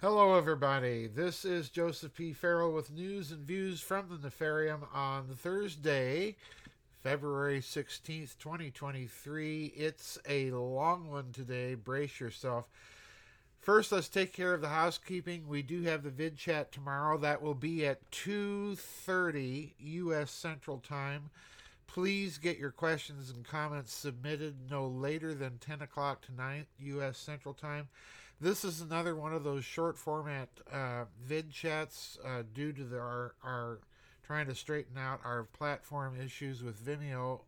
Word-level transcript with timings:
Hello, 0.00 0.36
everybody. 0.36 1.08
This 1.08 1.44
is 1.44 1.70
Joseph 1.70 2.14
P. 2.14 2.32
Farrell 2.32 2.70
with 2.70 2.92
news 2.92 3.32
and 3.32 3.44
views 3.44 3.80
from 3.80 4.06
the 4.08 4.28
Nefarium 4.28 4.82
on 4.94 5.26
Thursday, 5.34 6.36
February 7.02 7.60
16th, 7.60 8.38
2023. 8.38 9.72
It's 9.74 10.16
a 10.28 10.52
long 10.52 11.10
one 11.10 11.32
today. 11.32 11.74
Brace 11.74 12.20
yourself. 12.20 12.66
First, 13.60 13.90
let's 13.90 14.06
take 14.06 14.32
care 14.32 14.54
of 14.54 14.60
the 14.60 14.68
housekeeping. 14.68 15.48
We 15.48 15.62
do 15.62 15.82
have 15.82 16.04
the 16.04 16.10
vid 16.10 16.36
chat 16.36 16.70
tomorrow. 16.70 17.18
That 17.18 17.42
will 17.42 17.56
be 17.56 17.84
at 17.84 18.08
2:30 18.12 19.72
U.S. 19.80 20.30
Central 20.30 20.78
Time. 20.78 21.30
Please 21.88 22.38
get 22.38 22.56
your 22.56 22.70
questions 22.70 23.30
and 23.30 23.44
comments 23.44 23.92
submitted 23.92 24.70
no 24.70 24.86
later 24.86 25.34
than 25.34 25.58
10 25.58 25.82
o'clock 25.82 26.20
tonight 26.20 26.66
U.S. 26.78 27.18
Central 27.18 27.52
Time. 27.52 27.88
This 28.40 28.64
is 28.64 28.80
another 28.80 29.16
one 29.16 29.34
of 29.34 29.42
those 29.42 29.64
short 29.64 29.96
format 29.98 30.48
uh, 30.72 31.06
vid 31.24 31.50
chats 31.50 32.18
uh, 32.24 32.44
due 32.54 32.72
to 32.72 32.84
the, 32.84 32.98
our 32.98 33.34
our 33.42 33.78
trying 34.24 34.46
to 34.46 34.54
straighten 34.54 34.96
out 34.96 35.20
our 35.24 35.42
platform 35.42 36.14
issues 36.20 36.62
with 36.62 36.78
Vimeo, 36.84 37.40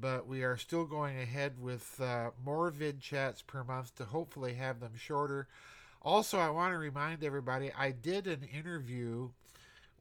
but 0.00 0.26
we 0.26 0.42
are 0.42 0.56
still 0.56 0.84
going 0.84 1.16
ahead 1.18 1.60
with 1.60 2.00
uh, 2.00 2.30
more 2.44 2.70
vid 2.70 3.00
chats 3.00 3.40
per 3.40 3.62
month 3.62 3.94
to 3.96 4.04
hopefully 4.04 4.54
have 4.54 4.80
them 4.80 4.94
shorter. 4.98 5.46
Also, 6.02 6.38
I 6.40 6.50
want 6.50 6.72
to 6.72 6.78
remind 6.78 7.22
everybody 7.22 7.70
I 7.72 7.92
did 7.92 8.26
an 8.26 8.48
interview 8.52 9.28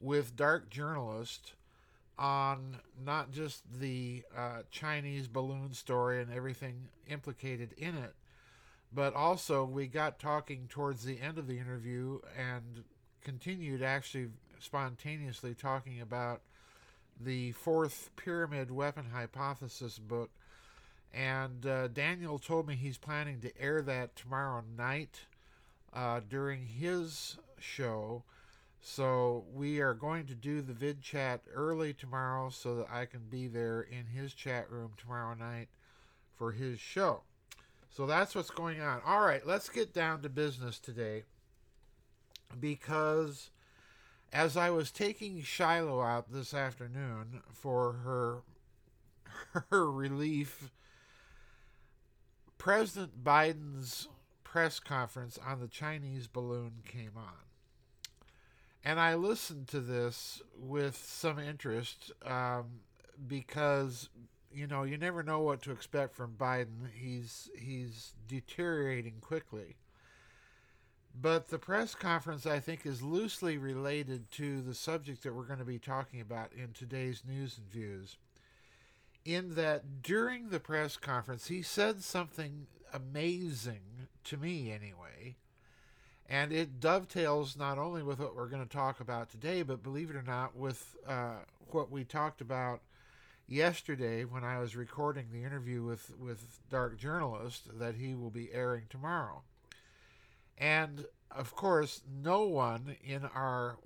with 0.02 0.36
Dark 0.36 0.72
Journalist 0.72 1.54
on 2.18 2.78
not 3.06 3.32
just 3.32 3.62
the 3.80 4.24
uh, 4.36 4.62
Chinese 4.72 5.28
balloon 5.28 5.74
story 5.74 6.20
and 6.20 6.34
everything 6.34 6.88
implicated 7.08 7.74
in 7.78 7.96
it, 7.96 8.16
but 8.96 9.14
also 9.14 9.66
we 9.66 9.88
got 9.88 10.20
talking 10.20 10.68
towards 10.70 11.04
the 11.04 11.20
end 11.20 11.38
of 11.38 11.48
the 11.48 11.60
interview 11.60 12.20
and 12.38 12.86
continued 13.22 13.84
actually 13.84 14.30
spontaneously 14.60 15.54
talking 15.54 16.00
about 16.00 16.42
the 17.20 17.52
fourth 17.52 18.10
pyramid 18.16 18.72
weapon 18.72 19.06
hypothesis 19.14 20.00
book. 20.00 20.32
And 21.14 21.66
uh, 21.66 21.90
Daniel 21.90 22.40
told 22.40 22.68
me 22.68 22.76
he's 22.76 22.98
planning 22.98 23.42
to 23.42 23.62
air 23.62 23.82
that 23.82 24.16
tomorrow 24.16 24.64
night 24.78 25.22
uh, 25.94 26.22
during 26.28 26.66
his 26.66 27.38
show. 27.60 28.24
So 28.82 29.44
we 29.54 29.80
are 29.80 29.94
going 29.94 30.26
to 30.28 30.36
do 30.36 30.62
the 30.62 30.74
vid 30.74 31.02
chat 31.02 31.42
early 31.54 31.94
tomorrow 31.94 32.50
so 32.50 32.76
that 32.76 32.88
I 32.92 33.06
can 33.06 33.22
be 33.30 33.48
there 33.48 33.82
in 33.82 34.06
his 34.06 34.34
chat 34.34 34.70
room 34.70 34.92
tomorrow 34.98 35.34
night 35.34 35.68
for 36.38 36.52
his 36.52 36.80
show. 36.80 37.24
So 37.96 38.06
that's 38.06 38.36
what's 38.36 38.50
going 38.50 38.82
on. 38.82 39.00
All 39.06 39.22
right, 39.22 39.48
let's 39.48 39.70
get 39.70 39.94
down 39.94 40.22
to 40.24 40.30
business 40.30 40.80
today 40.80 41.24
because 42.60 43.52
as 44.34 44.58
I 44.58 44.70
was 44.70 44.92
taking 44.92 45.42
Shiloh 45.42 46.02
out 46.02 46.30
this 46.30 46.54
afternoon 46.54 47.42
for 47.54 47.94
her 48.04 48.42
her 49.72 49.90
relief, 49.90 50.72
President 52.58 53.24
Biden's 53.24 54.10
press 54.44 54.82
conference 54.82 55.40
on 55.48 55.62
the 55.62 55.70
Chinese 55.70 56.28
balloon 56.28 56.82
came 56.86 57.14
on. 57.16 57.46
And 58.84 59.00
I 59.00 59.16
listened 59.16 59.70
to 59.70 59.80
this 59.80 60.42
with 60.60 60.98
some 60.98 61.40
interest 61.40 62.12
um, 62.26 62.82
because 63.26 64.10
you 64.56 64.68
know 64.68 64.84
you 64.84 64.98
never 64.98 65.22
know 65.22 65.40
what 65.40 65.62
to 65.64 65.72
expect 65.72 66.16
from 66.16 66.36
Biden. 66.38 66.90
He's 66.94 67.50
he's 67.58 68.14
deteriorating 68.28 69.16
quickly. 69.22 69.76
But 71.20 71.48
the 71.48 71.60
press 71.60 71.96
conference, 71.96 72.46
I 72.46 72.60
think, 72.60 72.86
is 72.86 73.02
loosely 73.02 73.58
related 73.58 74.30
to 74.32 74.62
the 74.62 74.74
subject 74.74 75.24
that 75.24 75.34
we're 75.34 75.44
going 75.44 75.60
to 75.60 75.66
be 75.66 75.80
talking 75.80 76.20
about 76.20 76.52
in 76.52 76.74
today's 76.74 77.24
news 77.26 77.58
and 77.58 77.72
views. 77.72 78.18
In 79.24 79.56
that 79.56 80.02
during 80.02 80.50
the 80.50 80.60
press 80.60 80.98
conference, 80.98 81.48
he 81.48 81.62
said 81.62 82.04
something 82.04 82.68
amazing 82.94 84.08
to 84.26 84.38
me, 84.38 84.72
anyway. 84.72 85.38
And 86.28 86.52
it 86.52 86.80
dovetails 86.80 87.56
not 87.56 87.78
only 87.78 88.04
with 88.04 88.20
what 88.20 88.36
we're 88.36 88.50
going 88.50 88.68
to 88.68 88.70
talk 88.70 89.00
about 89.00 89.30
today, 89.30 89.62
but 89.62 89.84
believe 89.84 90.10
it 90.10 90.16
or 90.16 90.24
not, 90.24 90.56
with 90.56 90.98
uh, 91.08 91.38
what 91.70 91.90
we 91.90 92.04
talked 92.04 92.42
about 92.42 92.82
yesterday 93.48 94.24
when 94.26 94.44
I 94.44 94.60
was 94.60 94.76
recording 94.76 95.28
the 95.32 95.44
interview 95.44 95.84
with, 95.84 96.12
with 96.20 96.60
Dark 96.70 96.98
Journalist 96.98 97.80
that 97.80 97.96
he 97.96 98.16
will 98.16 98.32
be 98.32 98.52
airing 98.52 98.86
tomorrow. 98.90 99.44
And 100.58 101.06
of 101.32 101.56
course, 101.56 102.02
no 102.24 102.44
one 102.44 102.96
in 103.04 103.26
our 103.26 103.78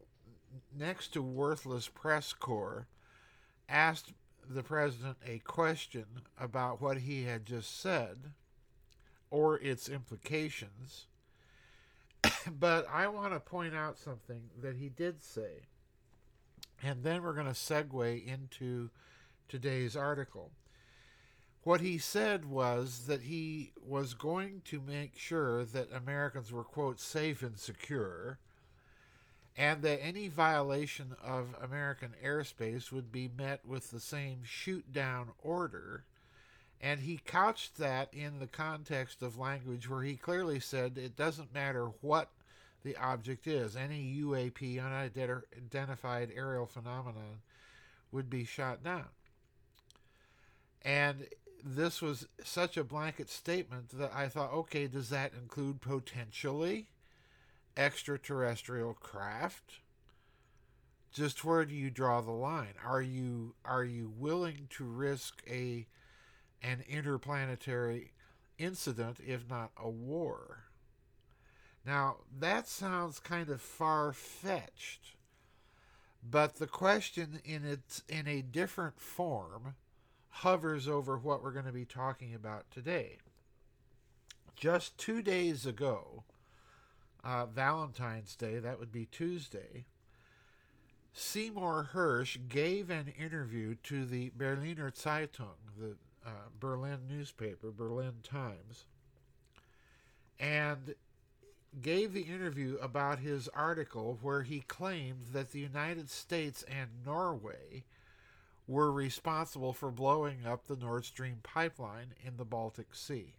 next 0.78 1.14
to 1.14 1.22
worthless 1.22 1.88
press 1.88 2.34
corps 2.34 2.88
asked 3.68 4.14
the 4.48 4.64
president 4.64 5.18
a 5.26 5.40
question 5.40 6.06
about 6.40 6.82
what 6.82 7.00
he 7.00 7.24
had 7.24 7.46
just 7.46 7.80
said 7.80 8.18
or 9.30 9.60
its 9.60 9.90
implications. 9.90 11.08
but 12.60 12.88
I 12.92 13.08
want 13.08 13.34
to 13.34 13.40
point 13.40 13.76
out 13.76 13.98
something 13.98 14.50
that 14.62 14.76
he 14.76 14.90
did 14.90 15.22
say. 15.22 15.68
And 16.82 17.04
then 17.04 17.24
we're 17.24 17.34
going 17.34 17.46
to 17.46 17.52
segue 17.52 18.26
into 18.26 18.90
today's 19.50 19.96
article. 19.96 20.52
What 21.64 21.82
he 21.82 21.98
said 21.98 22.46
was 22.46 23.06
that 23.08 23.24
he 23.24 23.74
was 23.86 24.14
going 24.14 24.62
to 24.66 24.80
make 24.80 25.18
sure 25.18 25.66
that 25.66 25.92
Americans 25.92 26.52
were, 26.52 26.64
quote, 26.64 27.00
safe 27.00 27.44
and 27.44 27.58
secure, 27.60 28.40
and 29.58 29.82
that 29.82 30.02
any 30.02 30.30
violation 30.30 31.16
of 31.22 31.56
American 31.62 32.14
airspace 32.24 32.94
would 32.94 33.12
be 33.12 33.30
met 33.38 33.66
with 33.66 33.92
the 33.92 34.00
same 34.00 34.40
shoot 34.46 34.94
down 34.94 35.32
order. 35.44 36.06
And 36.80 37.02
he 37.02 37.20
couched 37.26 37.78
that 37.78 38.14
in 38.14 38.40
the 38.40 38.48
context 38.48 39.22
of 39.22 39.38
language 39.38 39.90
where 39.90 40.04
he 40.04 40.16
clearly 40.16 40.62
said 40.62 40.98
it 40.98 41.18
doesn't 41.18 41.54
matter 41.54 41.88
what 42.00 42.30
the 42.84 42.96
object 42.96 43.48
is, 43.48 43.76
any 43.76 44.22
UAP, 44.22 44.82
unidentified 44.82 46.32
aerial 46.34 46.66
phenomenon, 46.66 47.42
would 48.14 48.30
be 48.30 48.46
shot 48.46 48.82
down. 48.82 49.08
And 50.82 51.28
this 51.64 52.02
was 52.02 52.28
such 52.44 52.78
a 52.78 52.84
blanket 52.84 53.30
statement 53.30 53.90
that 53.90 54.12
I 54.14 54.30
thought, 54.30 54.54
okay, 54.54 54.88
does 54.88 55.10
that 55.10 55.34
include 55.34 55.82
potentially 55.82 56.88
extraterrestrial 57.76 58.94
craft? 58.94 59.80
Just 61.12 61.44
where 61.44 61.66
do 61.66 61.74
you 61.74 61.90
draw 61.90 62.22
the 62.22 62.32
line? 62.32 62.76
Are 62.86 63.02
you 63.02 63.56
are 63.66 63.84
you 63.84 64.14
willing 64.16 64.68
to 64.72 64.84
risk 64.84 65.42
a 65.50 65.88
an 66.62 66.84
interplanetary 66.88 68.12
incident 68.58 69.18
if 69.26 69.50
not 69.50 69.72
a 69.76 69.90
war? 69.90 70.66
Now, 71.86 72.18
that 72.38 72.68
sounds 72.68 73.20
kind 73.20 73.50
of 73.50 73.62
far 73.62 74.14
fetched, 74.14 75.16
but 76.22 76.58
the 76.58 76.68
question 76.68 77.40
in 77.44 77.66
its 77.66 78.04
in 78.08 78.28
a 78.28 78.42
different 78.42 79.00
form 79.00 79.76
hovers 80.30 80.88
over 80.88 81.18
what 81.18 81.44
we're 81.44 81.52
going 81.52 81.66
to 81.66 81.72
be 81.72 81.86
talking 81.86 82.34
about 82.34 82.70
today. 82.72 83.18
Just 84.56 84.98
two 84.98 85.22
days 85.22 85.66
ago, 85.66 86.24
uh, 87.24 87.46
Valentine's 87.46 88.36
Day, 88.36 88.60
that 88.60 88.80
would 88.80 88.92
be 88.92 89.06
Tuesday, 89.06 89.86
Seymour 91.14 91.90
Hersh 91.94 92.48
gave 92.48 92.90
an 92.90 93.14
interview 93.20 93.76
to 93.84 94.06
the 94.06 94.32
Berliner 94.36 94.92
Zeitung, 94.92 95.58
the 95.78 95.96
uh, 96.26 96.50
Berlin 96.60 97.00
newspaper, 97.10 97.72
Berlin 97.72 98.16
Times, 98.24 98.86
and 100.40 100.96
gave 101.82 102.14
the 102.14 102.22
interview 102.22 102.78
about 102.82 103.20
his 103.20 103.48
article 103.50 104.18
where 104.22 104.44
he 104.44 104.62
claimed 104.62 105.28
that 105.34 105.52
the 105.52 105.60
United 105.60 106.10
States 106.10 106.64
and 106.64 106.90
Norway 107.06 107.84
were 108.70 108.92
responsible 108.92 109.74
for 109.74 109.90
blowing 109.90 110.46
up 110.46 110.68
the 110.68 110.76
Nord 110.76 111.04
Stream 111.04 111.40
pipeline 111.42 112.14
in 112.24 112.38
the 112.38 112.46
Baltic 112.46 112.94
Sea. 112.94 113.34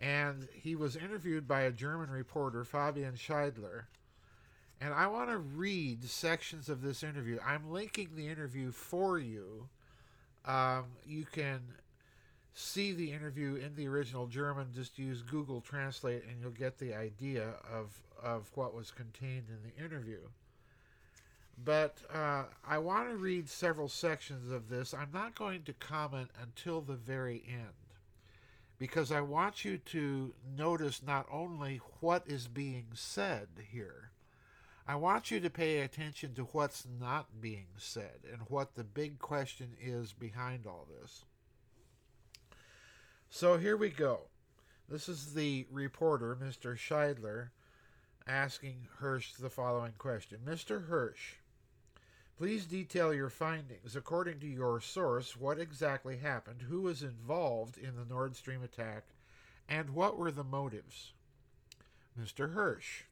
And 0.00 0.48
he 0.54 0.74
was 0.74 0.96
interviewed 0.96 1.46
by 1.46 1.60
a 1.60 1.70
German 1.70 2.10
reporter, 2.10 2.64
Fabian 2.64 3.14
Scheidler. 3.14 3.82
And 4.80 4.94
I 4.94 5.08
want 5.08 5.28
to 5.28 5.36
read 5.36 6.04
sections 6.04 6.70
of 6.70 6.80
this 6.80 7.02
interview. 7.02 7.38
I'm 7.46 7.70
linking 7.70 8.16
the 8.16 8.28
interview 8.28 8.72
for 8.72 9.18
you. 9.18 9.68
Um, 10.46 10.84
you 11.06 11.26
can 11.30 11.60
see 12.54 12.92
the 12.92 13.12
interview 13.12 13.56
in 13.56 13.76
the 13.76 13.86
original 13.88 14.26
German. 14.26 14.68
Just 14.74 14.98
use 14.98 15.20
Google 15.20 15.60
Translate 15.60 16.24
and 16.24 16.40
you'll 16.40 16.50
get 16.50 16.78
the 16.78 16.94
idea 16.94 17.50
of, 17.70 17.92
of 18.22 18.50
what 18.54 18.74
was 18.74 18.90
contained 18.90 19.48
in 19.50 19.58
the 19.62 19.84
interview. 19.84 20.20
But 21.62 21.98
uh, 22.12 22.44
I 22.66 22.78
want 22.78 23.10
to 23.10 23.16
read 23.16 23.48
several 23.48 23.88
sections 23.88 24.50
of 24.50 24.68
this. 24.68 24.92
I'm 24.92 25.10
not 25.12 25.34
going 25.34 25.62
to 25.64 25.72
comment 25.72 26.30
until 26.42 26.80
the 26.80 26.94
very 26.94 27.42
end 27.46 27.74
because 28.78 29.12
I 29.12 29.20
want 29.20 29.64
you 29.64 29.78
to 29.78 30.34
notice 30.56 31.02
not 31.02 31.26
only 31.30 31.80
what 32.00 32.24
is 32.26 32.48
being 32.48 32.86
said 32.94 33.48
here, 33.70 34.10
I 34.86 34.96
want 34.96 35.30
you 35.30 35.40
to 35.40 35.48
pay 35.48 35.80
attention 35.80 36.34
to 36.34 36.42
what's 36.42 36.86
not 37.00 37.40
being 37.40 37.68
said 37.78 38.20
and 38.30 38.42
what 38.48 38.74
the 38.74 38.84
big 38.84 39.18
question 39.18 39.70
is 39.80 40.12
behind 40.12 40.66
all 40.66 40.86
this. 41.00 41.24
So 43.30 43.56
here 43.56 43.76
we 43.76 43.88
go. 43.88 44.28
This 44.88 45.08
is 45.08 45.32
the 45.32 45.66
reporter, 45.70 46.36
Mr. 46.40 46.76
Scheidler, 46.76 47.48
asking 48.26 48.88
Hersh 49.00 49.36
the 49.38 49.48
following 49.48 49.94
question 49.96 50.40
Mr. 50.44 50.88
Hersh, 50.88 51.38
please 52.38 52.66
detail 52.66 53.14
your 53.14 53.30
findings. 53.30 53.96
According 53.96 54.40
to 54.40 54.46
your 54.46 54.80
source, 54.80 55.36
what 55.36 55.58
exactly 55.58 56.18
happened? 56.18 56.62
Who 56.62 56.82
was 56.82 57.02
involved 57.02 57.78
in 57.78 57.96
the 57.96 58.04
Nord 58.04 58.36
Stream 58.36 58.62
attack? 58.62 59.04
And 59.68 59.90
what 59.90 60.18
were 60.18 60.30
the 60.30 60.44
motives? 60.44 61.12
Mr. 62.20 62.54
Hersh, 62.54 63.04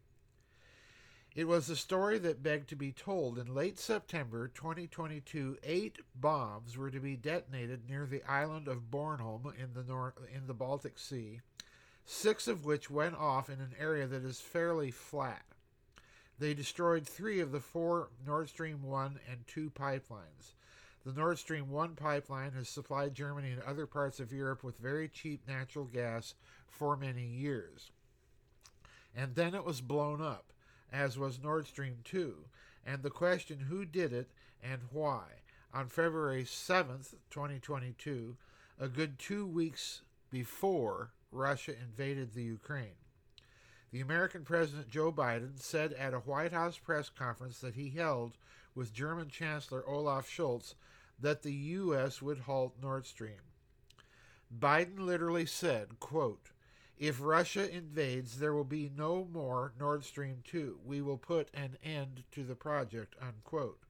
it 1.35 1.49
was 1.49 1.69
a 1.69 1.77
story 1.77 2.19
that 2.19 2.43
begged 2.43 2.69
to 2.69 2.77
be 2.77 2.93
told. 2.93 3.39
In 3.39 3.55
late 3.55 3.79
September 3.79 4.49
2022, 4.49 5.59
eight 5.65 5.99
bombs 6.15 6.77
were 6.77 6.91
to 6.91 7.01
be 7.01 7.17
detonated 7.17 7.89
near 7.89 8.07
the 8.07 8.23
island 8.29 8.69
of 8.69 8.91
Bornholm 8.91 9.53
in 9.59 9.73
the, 9.75 10.13
in 10.35 10.47
the 10.47 10.55
Baltic 10.55 10.99
Sea 10.99 11.41
six 12.05 12.49
of 12.49 12.65
which 12.65 12.91
went 12.91 13.17
off 13.17 13.49
in 13.49 13.61
an 13.61 13.75
area 13.79 14.07
that 14.07 14.25
is 14.25 14.41
fairly 14.41 14.91
flat. 14.91 15.45
They 16.43 16.55
destroyed 16.55 17.07
three 17.07 17.39
of 17.39 17.53
the 17.53 17.61
four 17.61 18.09
Nord 18.27 18.49
Stream 18.49 18.83
1 18.83 19.21
and 19.31 19.47
2 19.47 19.71
pipelines. 19.71 20.55
The 21.07 21.13
Nord 21.13 21.39
Stream 21.39 21.71
1 21.71 21.95
pipeline 21.95 22.51
has 22.55 22.69
supplied 22.69 23.15
Germany 23.15 23.53
and 23.53 23.63
other 23.63 23.87
parts 23.87 24.19
of 24.19 24.33
Europe 24.33 24.65
with 24.65 24.77
very 24.77 25.07
cheap 25.07 25.47
natural 25.47 25.85
gas 25.85 26.35
for 26.69 26.97
many 26.97 27.25
years. 27.25 27.93
And 29.15 29.37
then 29.37 29.55
it 29.55 29.65
was 29.65 29.81
blown 29.81 30.21
up, 30.21 30.53
as 30.93 31.17
was 31.17 31.41
Nord 31.41 31.69
Stream 31.69 31.99
2, 32.03 32.35
and 32.85 33.05
the 33.05 33.11
question 33.11 33.67
who 33.69 33.85
did 33.85 34.13
it 34.13 34.29
and 34.61 34.81
why. 34.91 35.23
On 35.73 35.87
February 35.87 36.43
7th, 36.43 37.15
2022, 37.31 38.37
a 38.81 38.89
good 38.89 39.21
two 39.21 39.47
weeks 39.47 40.03
before 40.29 41.13
Russia 41.31 41.75
invaded 41.81 42.35
the 42.35 42.43
Ukraine. 42.43 43.02
The 43.93 44.01
American 44.01 44.43
President 44.45 44.89
Joe 44.89 45.13
Biden 45.13 45.61
said 45.61 45.93
at 45.93 46.15
a 46.15 46.21
White 46.21 46.53
House 46.53 46.79
press 46.79 47.11
conference 47.11 47.59
that 47.59 47.75
he 47.75 47.91
held 47.91 48.39
with 48.75 48.95
German 48.95 49.29
Chancellor 49.29 49.87
Olaf 49.87 50.27
Scholz 50.27 50.75
that 51.21 51.43
the 51.43 51.53
U.S. 51.53 52.23
would 52.23 52.41
halt 52.41 52.75
Nord 52.83 53.05
Stream. 53.05 53.43
Biden 54.59 54.99
literally 54.99 55.45
said, 55.45 56.01
quote, 56.01 56.53
if 56.99 57.21
Russia 57.21 57.71
invades, 57.71 58.39
there 58.39 58.55
will 58.55 58.65
be 58.65 58.91
no 58.97 59.29
more 59.31 59.73
Nord 59.79 60.05
Stream 60.05 60.39
2. 60.45 60.79
We 60.85 61.03
will 61.03 61.19
put 61.19 61.49
an 61.53 61.77
end 61.85 62.25
to 62.33 62.45
the 62.45 62.55
project, 62.55 63.15
unquote. 63.21 63.81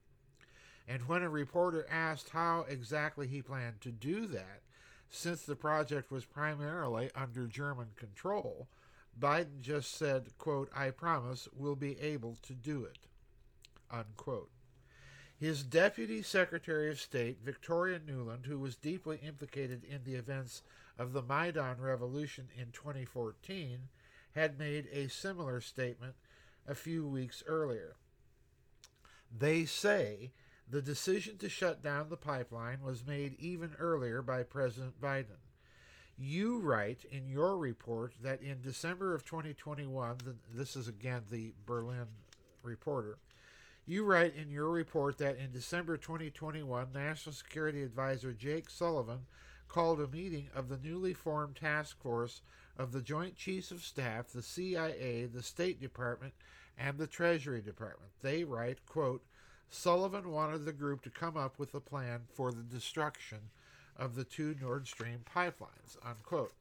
And 0.85 1.07
when 1.07 1.21
a 1.21 1.29
reporter 1.29 1.85
asked 1.89 2.29
how 2.29 2.65
exactly 2.67 3.27
he 3.27 3.41
planned 3.41 3.79
to 3.81 3.91
do 3.91 4.27
that, 4.27 4.63
since 5.09 5.43
the 5.43 5.55
project 5.55 6.11
was 6.11 6.25
primarily 6.25 7.09
under 7.15 7.45
German 7.45 7.89
control, 7.95 8.67
Biden 9.19 9.61
just 9.61 9.95
said, 9.95 10.37
quote, 10.37 10.69
I 10.75 10.89
promise 10.89 11.47
we'll 11.55 11.75
be 11.75 11.99
able 11.99 12.37
to 12.43 12.53
do 12.53 12.83
it, 12.83 12.99
unquote. 13.91 14.49
His 15.39 15.63
Deputy 15.63 16.21
Secretary 16.21 16.89
of 16.89 16.99
State, 16.99 17.39
Victoria 17.43 17.99
Nuland, 17.99 18.45
who 18.45 18.59
was 18.59 18.75
deeply 18.75 19.19
implicated 19.25 19.83
in 19.83 20.03
the 20.03 20.15
events 20.15 20.61
of 20.97 21.13
the 21.13 21.21
Maidan 21.21 21.81
Revolution 21.81 22.47
in 22.57 22.71
2014, 22.71 23.89
had 24.35 24.57
made 24.57 24.87
a 24.91 25.09
similar 25.09 25.61
statement 25.61 26.15
a 26.67 26.75
few 26.75 27.07
weeks 27.07 27.43
earlier. 27.45 27.95
They 29.35 29.65
say 29.65 30.31
the 30.69 30.81
decision 30.81 31.37
to 31.39 31.49
shut 31.49 31.83
down 31.83 32.09
the 32.09 32.17
pipeline 32.17 32.81
was 32.81 33.05
made 33.05 33.35
even 33.39 33.75
earlier 33.77 34.21
by 34.21 34.43
President 34.43 34.99
Biden. 35.01 35.42
You 36.17 36.59
write 36.59 37.05
in 37.11 37.27
your 37.27 37.57
report 37.57 38.13
that 38.21 38.41
in 38.41 38.61
December 38.61 39.15
of 39.15 39.25
2021, 39.25 40.17
this 40.53 40.75
is 40.75 40.87
again 40.87 41.23
the 41.29 41.53
Berlin 41.65 42.07
reporter, 42.61 43.17
you 43.85 44.05
write 44.05 44.35
in 44.35 44.49
your 44.49 44.69
report 44.69 45.17
that 45.17 45.37
in 45.37 45.51
December 45.51 45.97
2021, 45.97 46.87
National 46.93 47.33
Security 47.33 47.83
Advisor 47.83 48.31
Jake 48.31 48.69
Sullivan 48.69 49.25
called 49.67 49.99
a 49.99 50.07
meeting 50.07 50.47
of 50.55 50.69
the 50.69 50.77
newly 50.77 51.13
formed 51.13 51.55
task 51.57 52.01
force 52.01 52.41
of 52.77 52.91
the 52.91 53.01
Joint 53.01 53.35
Chiefs 53.35 53.71
of 53.71 53.83
Staff, 53.83 54.29
the 54.29 54.41
CIA, 54.41 55.25
the 55.25 55.43
State 55.43 55.81
Department, 55.81 56.33
and 56.77 56.97
the 56.97 57.07
Treasury 57.07 57.61
Department. 57.61 58.11
They 58.21 58.43
write, 58.43 58.85
quote, 58.85 59.23
Sullivan 59.69 60.29
wanted 60.29 60.63
the 60.63 60.71
group 60.71 61.01
to 61.03 61.09
come 61.09 61.35
up 61.35 61.59
with 61.59 61.73
a 61.73 61.81
plan 61.81 62.21
for 62.33 62.51
the 62.51 62.61
destruction 62.61 63.39
of 63.97 64.15
the 64.15 64.23
two 64.23 64.55
Nord 64.61 64.87
Stream 64.87 65.19
pipelines. 65.35 65.97
Unquote. 66.05 66.53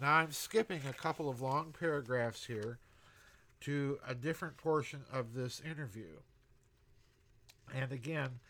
Now 0.00 0.14
I'm 0.14 0.32
skipping 0.32 0.82
a 0.88 0.92
couple 0.92 1.28
of 1.28 1.40
long 1.40 1.74
paragraphs 1.78 2.46
here 2.46 2.78
to 3.60 3.98
a 4.06 4.14
different 4.14 4.56
portion 4.56 5.00
of 5.12 5.34
this 5.34 5.60
interview. 5.64 6.20
And 7.74 7.92
again, 7.92 8.40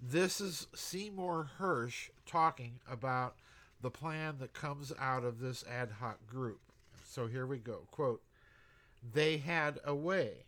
this 0.00 0.40
is 0.40 0.68
Seymour 0.74 1.50
Hersh 1.58 2.10
talking 2.26 2.80
about 2.90 3.36
the 3.80 3.90
plan 3.90 4.36
that 4.40 4.52
comes 4.52 4.92
out 4.98 5.24
of 5.24 5.40
this 5.40 5.64
ad 5.68 5.90
hoc 6.00 6.26
group. 6.26 6.60
So 7.04 7.26
here 7.26 7.46
we 7.46 7.58
go. 7.58 7.86
Quote, 7.90 8.22
they 9.12 9.38
had 9.38 9.80
a 9.84 9.94
way. 9.94 10.44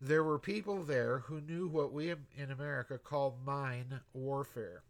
There 0.00 0.24
were 0.24 0.38
people 0.38 0.82
there 0.82 1.20
who 1.20 1.40
knew 1.40 1.66
what 1.66 1.92
we 1.92 2.10
in 2.10 2.50
America 2.50 2.98
call 2.98 3.36
mine 3.44 4.00
warfare. 4.12 4.82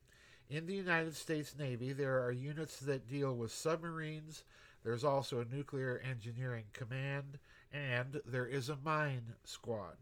In 0.50 0.66
the 0.66 0.74
United 0.74 1.14
States 1.14 1.54
Navy, 1.56 1.92
there 1.92 2.24
are 2.24 2.32
units 2.32 2.80
that 2.80 3.08
deal 3.08 3.36
with 3.36 3.52
submarines. 3.52 4.42
There's 4.82 5.04
also 5.04 5.38
a 5.38 5.44
nuclear 5.54 6.02
engineering 6.04 6.64
command, 6.72 7.38
and 7.72 8.20
there 8.26 8.46
is 8.46 8.68
a 8.68 8.76
mine 8.84 9.34
squad. 9.44 9.96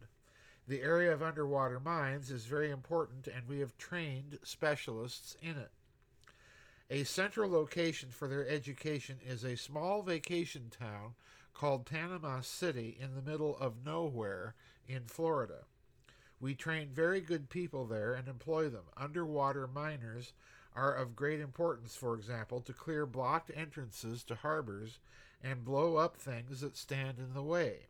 The 0.67 0.81
area 0.81 1.13
of 1.13 1.23
underwater 1.23 1.79
mines 1.79 2.31
is 2.31 2.47
very 2.47 2.71
important, 2.71 3.27
and 3.27 3.47
we 3.47 3.59
have 3.59 3.77
trained 3.77 4.39
specialists 4.43 5.37
in 5.43 5.59
it. 5.59 5.71
A 6.89 7.05
central 7.05 7.51
location 7.51 8.09
for 8.09 8.27
their 8.27 8.49
education 8.49 9.19
is 9.23 9.45
a 9.45 9.55
small 9.55 10.01
vacation 10.01 10.71
town 10.71 11.13
called 11.53 11.85
Panama 11.85 12.41
City 12.41 12.97
in 12.99 13.15
the 13.15 13.31
middle 13.31 13.59
of 13.59 13.85
nowhere 13.85 14.55
in 14.87 15.03
Florida. 15.09 15.65
We 16.41 16.55
train 16.55 16.91
very 16.93 17.21
good 17.21 17.51
people 17.51 17.85
there 17.87 18.15
and 18.15 18.29
employ 18.29 18.69
them. 18.69 18.85
Underwater 18.97 19.67
miners 19.67 20.33
are 20.75 20.95
of 20.95 21.17
great 21.17 21.41
importance, 21.41 21.97
for 21.97 22.15
example, 22.15 22.61
to 22.61 22.73
clear 22.73 23.07
blocked 23.07 23.51
entrances 23.55 24.23
to 24.25 24.37
harbors 24.37 24.99
and 25.43 25.65
blow 25.65 25.97
up 25.97 26.17
things 26.17 26.61
that 26.61 26.77
stand 26.77 27.19
in 27.19 27.35
the 27.35 27.43
way. 27.43 27.87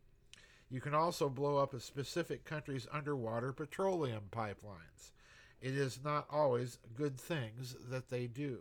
You 0.70 0.80
can 0.80 0.94
also 0.94 1.28
blow 1.28 1.58
up 1.58 1.74
a 1.74 1.80
specific 1.80 2.44
country's 2.44 2.86
underwater 2.92 3.52
petroleum 3.52 4.24
pipelines. 4.30 5.12
It 5.60 5.74
is 5.74 6.00
not 6.04 6.26
always 6.30 6.78
good 6.96 7.20
things 7.20 7.74
that 7.90 8.10
they 8.10 8.26
do. 8.26 8.60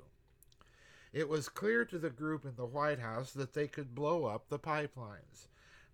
It 1.13 1.29
was 1.29 1.49
clear 1.49 1.85
to 1.85 1.97
the 1.97 2.09
group 2.09 2.45
in 2.45 2.55
the 2.55 2.65
White 2.65 2.99
House 2.99 3.31
that 3.31 3.53
they 3.53 3.67
could 3.67 3.95
blow 3.95 4.25
up 4.25 4.49
the 4.49 4.59
pipelines. 4.59 5.47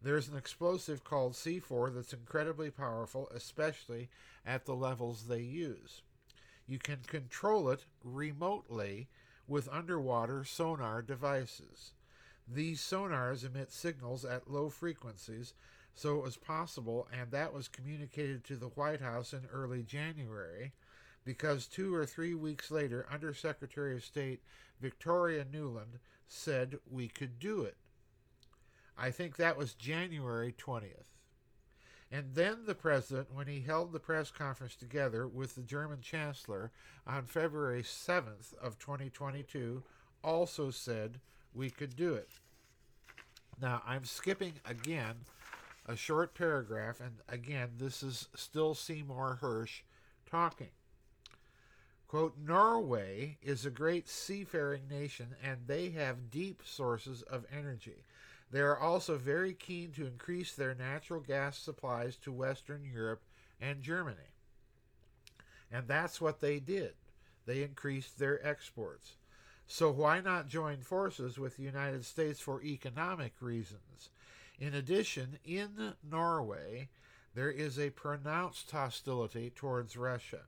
There's 0.04 0.28
an 0.28 0.36
explosive 0.36 1.06
called 1.06 1.34
C4 1.34 1.96
that's 1.96 2.12
incredibly 2.12 2.70
powerful, 2.70 3.30
especially 3.34 4.10
at 4.46 4.66
the 4.66 4.76
levels 4.76 5.24
they 5.24 5.40
use. 5.40 6.02
You 6.68 6.78
can 6.78 7.00
control 7.08 7.70
it 7.70 7.86
remotely 8.04 9.08
with 9.48 9.70
underwater 9.72 10.44
sonar 10.44 11.02
devices. 11.02 11.94
These 12.46 12.82
sonars 12.82 13.46
emit 13.46 13.72
signals 13.72 14.26
at 14.26 14.52
low 14.52 14.70
frequencies, 14.70 15.54
so 15.96 16.18
it 16.18 16.24
was 16.24 16.36
possible, 16.36 17.08
and 17.18 17.32
that 17.32 17.54
was 17.54 17.70
communicated 17.70 18.44
to 18.46 18.58
the 18.58 18.68
White 18.68 19.00
House 19.00 19.32
in 19.32 19.48
early 19.54 19.84
January, 19.84 20.74
because 21.24 21.66
two 21.66 21.96
or 21.96 22.06
three 22.06 22.34
weeks 22.34 22.70
later, 22.70 23.06
Undersecretary 23.10 23.96
of 23.96 24.04
State 24.04 24.42
Victoria 24.82 25.46
Nuland 25.46 26.00
said 26.28 26.80
we 26.92 27.08
could 27.08 27.40
do 27.40 27.62
it. 27.62 27.78
I 28.98 29.12
think 29.12 29.38
that 29.38 29.58
was 29.58 29.74
January 29.74 30.54
20th. 30.58 31.10
And 32.12 32.36
then 32.36 32.66
the 32.68 32.76
president, 32.76 33.34
when 33.34 33.48
he 33.48 33.62
held 33.62 33.92
the 33.92 34.00
press 34.00 34.30
conference 34.30 34.76
together 34.76 35.28
with 35.28 35.56
the 35.56 35.64
German 35.64 36.02
chancellor 36.02 36.72
on 37.08 37.26
February 37.26 37.82
7th 37.82 38.54
of 38.62 38.78
2022, 38.78 39.82
also 40.24 40.70
said 40.70 41.20
we 41.54 41.72
could 41.72 41.96
do 41.96 42.14
it. 42.14 42.30
Now, 43.60 43.82
I'm 43.86 44.06
skipping 44.06 44.54
again 44.66 45.16
a 45.88 45.96
short 45.96 46.36
paragraph, 46.36 47.02
and 47.02 47.16
again, 47.28 47.72
this 47.78 48.04
is 48.04 48.28
still 48.36 48.76
Seymour 48.76 49.40
Hersh 49.42 49.82
talking. 50.30 50.70
Quote, 52.08 52.38
Norway 52.38 53.38
is 53.42 53.66
a 53.66 53.72
great 53.72 54.08
seafaring 54.08 54.88
nation 54.88 55.36
and 55.44 55.58
they 55.66 55.90
have 55.90 56.30
deep 56.30 56.62
sources 56.64 57.24
of 57.24 57.44
energy. 57.52 58.04
They 58.54 58.62
are 58.62 58.78
also 58.78 59.18
very 59.18 59.56
keen 59.56 59.94
to 59.94 60.06
increase 60.06 60.54
their 60.54 60.76
natural 60.76 61.22
gas 61.22 61.58
supplies 61.58 62.18
to 62.18 62.32
Western 62.32 62.86
Europe 62.86 63.24
and 63.60 63.82
Germany. 63.82 64.30
And 65.72 65.88
that's 65.88 66.22
what 66.22 66.40
they 66.40 66.60
did. 66.60 66.94
They 67.48 67.64
increased 67.64 68.20
their 68.20 68.46
exports. 68.48 69.14
So 69.66 69.90
why 69.90 70.22
not 70.22 70.48
join 70.48 70.82
forces 70.82 71.40
with 71.40 71.58
the 71.58 71.64
United 71.64 72.06
States 72.06 72.40
for 72.40 72.62
economic 72.62 73.34
reasons? 73.42 74.12
In 74.60 74.76
addition, 74.76 75.40
in 75.44 75.96
Norway, 76.08 76.90
there 77.34 77.50
is 77.50 77.80
a 77.80 77.90
pronounced 77.90 78.70
hostility 78.70 79.50
towards 79.50 79.98
Russia. 79.98 80.42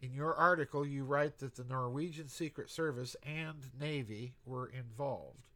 In 0.00 0.12
your 0.12 0.34
article, 0.34 0.86
you 0.86 1.04
write 1.04 1.38
that 1.38 1.54
the 1.54 1.64
Norwegian 1.64 2.28
Secret 2.28 2.68
Service 2.68 3.16
and 3.24 3.70
Navy 3.80 4.34
were 4.44 4.68
involved. 4.68 5.48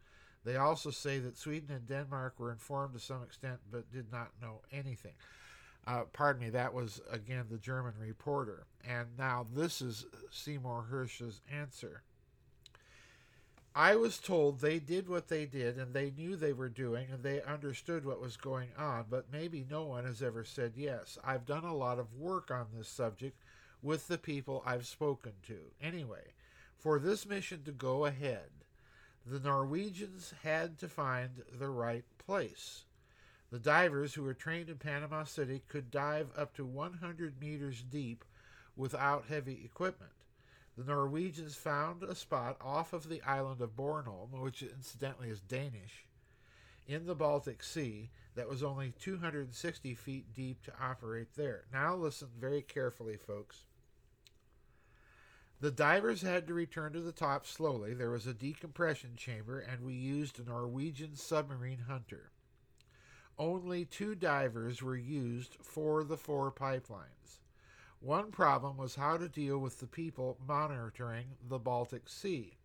They 0.46 0.56
also 0.56 0.90
say 0.92 1.18
that 1.18 1.36
Sweden 1.36 1.74
and 1.74 1.88
Denmark 1.88 2.38
were 2.38 2.52
informed 2.52 2.94
to 2.94 3.00
some 3.00 3.24
extent 3.24 3.58
but 3.68 3.90
did 3.90 4.12
not 4.12 4.30
know 4.40 4.60
anything. 4.70 5.14
Uh, 5.84 6.04
pardon 6.12 6.42
me, 6.42 6.50
that 6.50 6.72
was 6.72 7.00
again 7.10 7.46
the 7.50 7.58
German 7.58 7.94
reporter. 7.98 8.64
And 8.88 9.08
now 9.18 9.44
this 9.52 9.82
is 9.82 10.06
Seymour 10.30 10.86
Hersh's 10.88 11.40
answer. 11.52 12.02
I 13.74 13.96
was 13.96 14.18
told 14.18 14.60
they 14.60 14.78
did 14.78 15.08
what 15.08 15.26
they 15.26 15.46
did 15.46 15.78
and 15.78 15.92
they 15.92 16.12
knew 16.16 16.36
they 16.36 16.52
were 16.52 16.68
doing 16.68 17.08
and 17.12 17.24
they 17.24 17.42
understood 17.42 18.06
what 18.06 18.20
was 18.20 18.36
going 18.36 18.68
on, 18.78 19.06
but 19.10 19.32
maybe 19.32 19.66
no 19.68 19.82
one 19.84 20.04
has 20.04 20.22
ever 20.22 20.44
said 20.44 20.74
yes. 20.76 21.18
I've 21.24 21.44
done 21.44 21.64
a 21.64 21.74
lot 21.74 21.98
of 21.98 22.14
work 22.14 22.52
on 22.52 22.68
this 22.72 22.88
subject 22.88 23.42
with 23.82 24.06
the 24.06 24.16
people 24.16 24.62
I've 24.64 24.86
spoken 24.86 25.32
to. 25.48 25.58
Anyway, 25.82 26.34
for 26.78 27.00
this 27.00 27.26
mission 27.26 27.64
to 27.64 27.72
go 27.72 28.06
ahead, 28.06 28.50
the 29.26 29.40
Norwegians 29.40 30.32
had 30.44 30.78
to 30.78 30.88
find 30.88 31.42
the 31.58 31.68
right 31.68 32.04
place. 32.24 32.84
The 33.50 33.58
divers 33.58 34.14
who 34.14 34.22
were 34.22 34.34
trained 34.34 34.68
in 34.68 34.76
Panama 34.76 35.24
City 35.24 35.62
could 35.68 35.90
dive 35.90 36.28
up 36.36 36.54
to 36.56 36.64
100 36.64 37.40
meters 37.40 37.82
deep 37.82 38.24
without 38.76 39.26
heavy 39.28 39.62
equipment. 39.64 40.12
The 40.76 40.84
Norwegians 40.84 41.56
found 41.56 42.02
a 42.02 42.14
spot 42.14 42.56
off 42.60 42.92
of 42.92 43.08
the 43.08 43.22
island 43.22 43.60
of 43.60 43.76
Bornholm, 43.76 44.30
which 44.32 44.62
incidentally 44.62 45.30
is 45.30 45.40
Danish, 45.40 46.06
in 46.86 47.06
the 47.06 47.14
Baltic 47.14 47.64
Sea 47.64 48.10
that 48.34 48.48
was 48.48 48.62
only 48.62 48.92
260 49.00 49.94
feet 49.94 50.34
deep 50.34 50.62
to 50.64 50.72
operate 50.80 51.34
there. 51.34 51.64
Now, 51.72 51.96
listen 51.96 52.28
very 52.38 52.62
carefully, 52.62 53.16
folks. 53.16 53.64
The 55.58 55.70
divers 55.70 56.20
had 56.20 56.46
to 56.46 56.54
return 56.54 56.92
to 56.92 57.00
the 57.00 57.12
top 57.12 57.46
slowly. 57.46 57.94
There 57.94 58.10
was 58.10 58.26
a 58.26 58.34
decompression 58.34 59.16
chamber, 59.16 59.58
and 59.58 59.82
we 59.82 59.94
used 59.94 60.38
a 60.38 60.44
Norwegian 60.44 61.16
submarine 61.16 61.84
hunter. 61.88 62.30
Only 63.38 63.86
two 63.86 64.14
divers 64.14 64.82
were 64.82 64.96
used 64.96 65.56
for 65.62 66.04
the 66.04 66.18
four 66.18 66.52
pipelines. 66.52 67.40
One 68.00 68.30
problem 68.30 68.76
was 68.76 68.96
how 68.96 69.16
to 69.16 69.28
deal 69.28 69.58
with 69.58 69.80
the 69.80 69.86
people 69.86 70.38
monitoring 70.46 71.36
the 71.48 71.58
Baltic 71.58 72.08
Sea. 72.08 72.58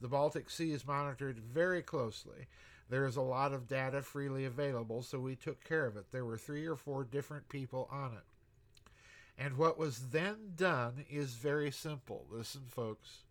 The 0.00 0.08
Baltic 0.08 0.50
Sea 0.50 0.72
is 0.72 0.86
monitored 0.86 1.38
very 1.38 1.80
closely. 1.80 2.46
There 2.88 3.06
is 3.06 3.16
a 3.16 3.22
lot 3.22 3.52
of 3.52 3.68
data 3.68 4.02
freely 4.02 4.44
available, 4.44 5.02
so 5.02 5.18
we 5.18 5.36
took 5.36 5.62
care 5.64 5.86
of 5.86 5.96
it. 5.96 6.10
There 6.10 6.24
were 6.24 6.38
three 6.38 6.66
or 6.66 6.76
four 6.76 7.04
different 7.04 7.48
people 7.48 7.88
on 7.90 8.12
it. 8.12 8.24
And 9.38 9.58
what 9.58 9.78
was 9.78 10.08
then 10.10 10.52
done 10.56 11.04
is 11.10 11.34
very 11.34 11.70
simple. 11.70 12.26
Listen, 12.30 12.62
folks. 12.68 13.24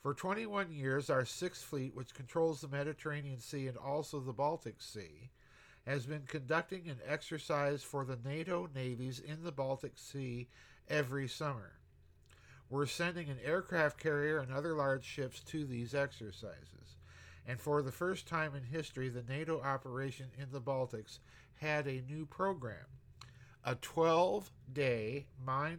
For 0.00 0.14
21 0.14 0.70
years, 0.72 1.08
our 1.08 1.24
Sixth 1.24 1.64
Fleet, 1.64 1.94
which 1.94 2.14
controls 2.14 2.60
the 2.60 2.68
Mediterranean 2.68 3.40
Sea 3.40 3.68
and 3.68 3.76
also 3.76 4.20
the 4.20 4.32
Baltic 4.32 4.80
Sea, 4.80 5.30
has 5.86 6.06
been 6.06 6.22
conducting 6.26 6.88
an 6.88 6.98
exercise 7.06 7.82
for 7.82 8.04
the 8.04 8.18
NATO 8.24 8.68
navies 8.74 9.18
in 9.18 9.44
the 9.44 9.52
Baltic 9.52 9.92
Sea 9.96 10.48
every 10.88 11.28
summer. 11.28 11.72
We're 12.70 12.86
sending 12.86 13.28
an 13.28 13.38
aircraft 13.44 13.98
carrier 13.98 14.38
and 14.38 14.52
other 14.52 14.74
large 14.74 15.04
ships 15.04 15.40
to 15.40 15.66
these 15.66 15.94
exercises. 15.94 16.96
And 17.46 17.60
for 17.60 17.82
the 17.82 17.92
first 17.92 18.26
time 18.26 18.54
in 18.54 18.64
history, 18.64 19.10
the 19.10 19.22
NATO 19.22 19.60
operation 19.60 20.26
in 20.38 20.46
the 20.50 20.62
Baltics 20.62 21.18
had 21.56 21.86
a 21.86 22.02
new 22.08 22.24
program 22.24 22.86
a 23.64 23.74
12 23.76 24.50
day 24.72 25.26
mine 25.44 25.78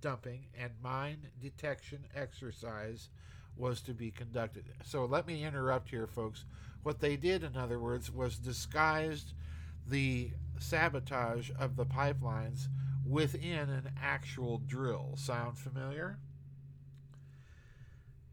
dumping 0.00 0.46
and 0.58 0.72
mine 0.82 1.26
detection 1.40 2.04
exercise 2.14 3.08
was 3.56 3.80
to 3.82 3.92
be 3.92 4.10
conducted. 4.10 4.64
So 4.84 5.04
let 5.04 5.26
me 5.26 5.44
interrupt 5.44 5.90
here, 5.90 6.06
folks. 6.06 6.44
What 6.82 7.00
they 7.00 7.16
did, 7.16 7.42
in 7.42 7.56
other 7.56 7.80
words, 7.80 8.10
was 8.12 8.38
disguised 8.38 9.32
the 9.88 10.30
sabotage 10.58 11.50
of 11.58 11.76
the 11.76 11.86
pipelines 11.86 12.68
within 13.04 13.70
an 13.70 13.90
actual 14.00 14.58
drill. 14.58 15.14
Sound 15.16 15.58
familiar? 15.58 16.18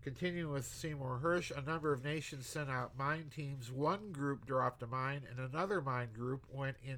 Continuing 0.03 0.51
with 0.51 0.65
Seymour 0.65 1.21
Hersh, 1.23 1.57
a 1.57 1.61
number 1.61 1.93
of 1.93 2.03
nations 2.03 2.45
sent 2.45 2.69
out 2.69 2.97
mine 2.97 3.31
teams. 3.33 3.71
One 3.71 4.11
group 4.11 4.45
dropped 4.45 4.83
a 4.83 4.87
mine, 4.87 5.21
and 5.29 5.39
another 5.39 5.79
mine 5.79 6.09
group 6.13 6.43
went 6.51 6.75
in 6.83 6.97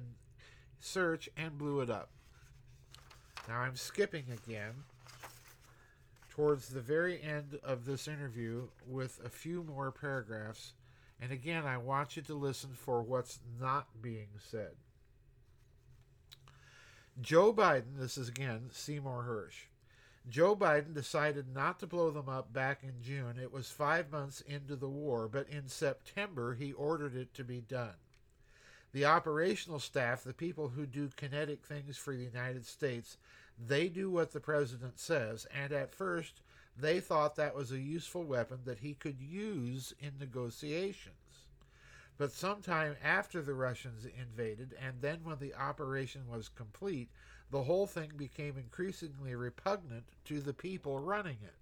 search 0.80 1.28
and 1.36 1.58
blew 1.58 1.80
it 1.80 1.90
up. 1.90 2.10
Now 3.48 3.60
I'm 3.60 3.76
skipping 3.76 4.24
again 4.32 4.72
towards 6.30 6.68
the 6.68 6.80
very 6.80 7.22
end 7.22 7.58
of 7.64 7.86
this 7.86 8.08
interview 8.08 8.68
with 8.86 9.20
a 9.24 9.28
few 9.30 9.62
more 9.62 9.90
paragraphs. 9.90 10.74
And 11.20 11.32
again, 11.32 11.64
I 11.64 11.78
want 11.78 12.16
you 12.16 12.22
to 12.24 12.34
listen 12.34 12.70
for 12.74 13.02
what's 13.02 13.38
not 13.58 13.86
being 14.02 14.28
said. 14.38 14.72
Joe 17.20 17.54
Biden, 17.54 17.98
this 17.98 18.18
is 18.18 18.28
again 18.28 18.68
Seymour 18.72 19.24
Hersh. 19.26 19.68
Joe 20.28 20.56
Biden 20.56 20.92
decided 20.92 21.54
not 21.54 21.78
to 21.78 21.86
blow 21.86 22.10
them 22.10 22.28
up 22.28 22.52
back 22.52 22.82
in 22.82 23.00
June. 23.00 23.38
It 23.40 23.52
was 23.52 23.70
five 23.70 24.10
months 24.10 24.42
into 24.42 24.76
the 24.76 24.88
war, 24.88 25.28
but 25.28 25.48
in 25.48 25.68
September 25.68 26.54
he 26.54 26.72
ordered 26.72 27.14
it 27.14 27.32
to 27.34 27.44
be 27.44 27.60
done. 27.60 27.94
The 28.96 29.04
operational 29.04 29.78
staff, 29.78 30.24
the 30.24 30.32
people 30.32 30.70
who 30.70 30.86
do 30.86 31.10
kinetic 31.16 31.62
things 31.66 31.98
for 31.98 32.16
the 32.16 32.24
United 32.24 32.64
States, 32.64 33.18
they 33.58 33.90
do 33.90 34.10
what 34.10 34.32
the 34.32 34.40
president 34.40 34.98
says, 34.98 35.46
and 35.54 35.70
at 35.70 35.94
first 35.94 36.40
they 36.80 37.00
thought 37.00 37.36
that 37.36 37.54
was 37.54 37.72
a 37.72 37.78
useful 37.78 38.22
weapon 38.22 38.60
that 38.64 38.78
he 38.78 38.94
could 38.94 39.20
use 39.20 39.92
in 40.00 40.12
negotiations. 40.18 41.44
But 42.16 42.32
sometime 42.32 42.96
after 43.04 43.42
the 43.42 43.52
Russians 43.52 44.06
invaded, 44.06 44.74
and 44.82 44.94
then 45.02 45.18
when 45.24 45.40
the 45.40 45.52
operation 45.52 46.22
was 46.26 46.48
complete, 46.48 47.10
the 47.50 47.64
whole 47.64 47.86
thing 47.86 48.12
became 48.16 48.56
increasingly 48.56 49.34
repugnant 49.34 50.04
to 50.24 50.40
the 50.40 50.54
people 50.54 51.00
running 51.00 51.36
it. 51.44 51.56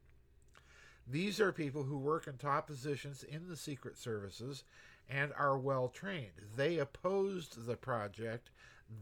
These 1.10 1.40
are 1.40 1.50
people 1.50 1.82
who 1.82 1.98
work 1.98 2.28
in 2.28 2.36
top 2.36 2.68
positions 2.68 3.24
in 3.24 3.48
the 3.48 3.56
secret 3.56 3.98
services 3.98 4.62
and 5.08 5.32
are 5.36 5.58
well 5.58 5.88
trained. 5.88 6.40
They 6.56 6.78
opposed 6.78 7.66
the 7.66 7.76
project. 7.76 8.50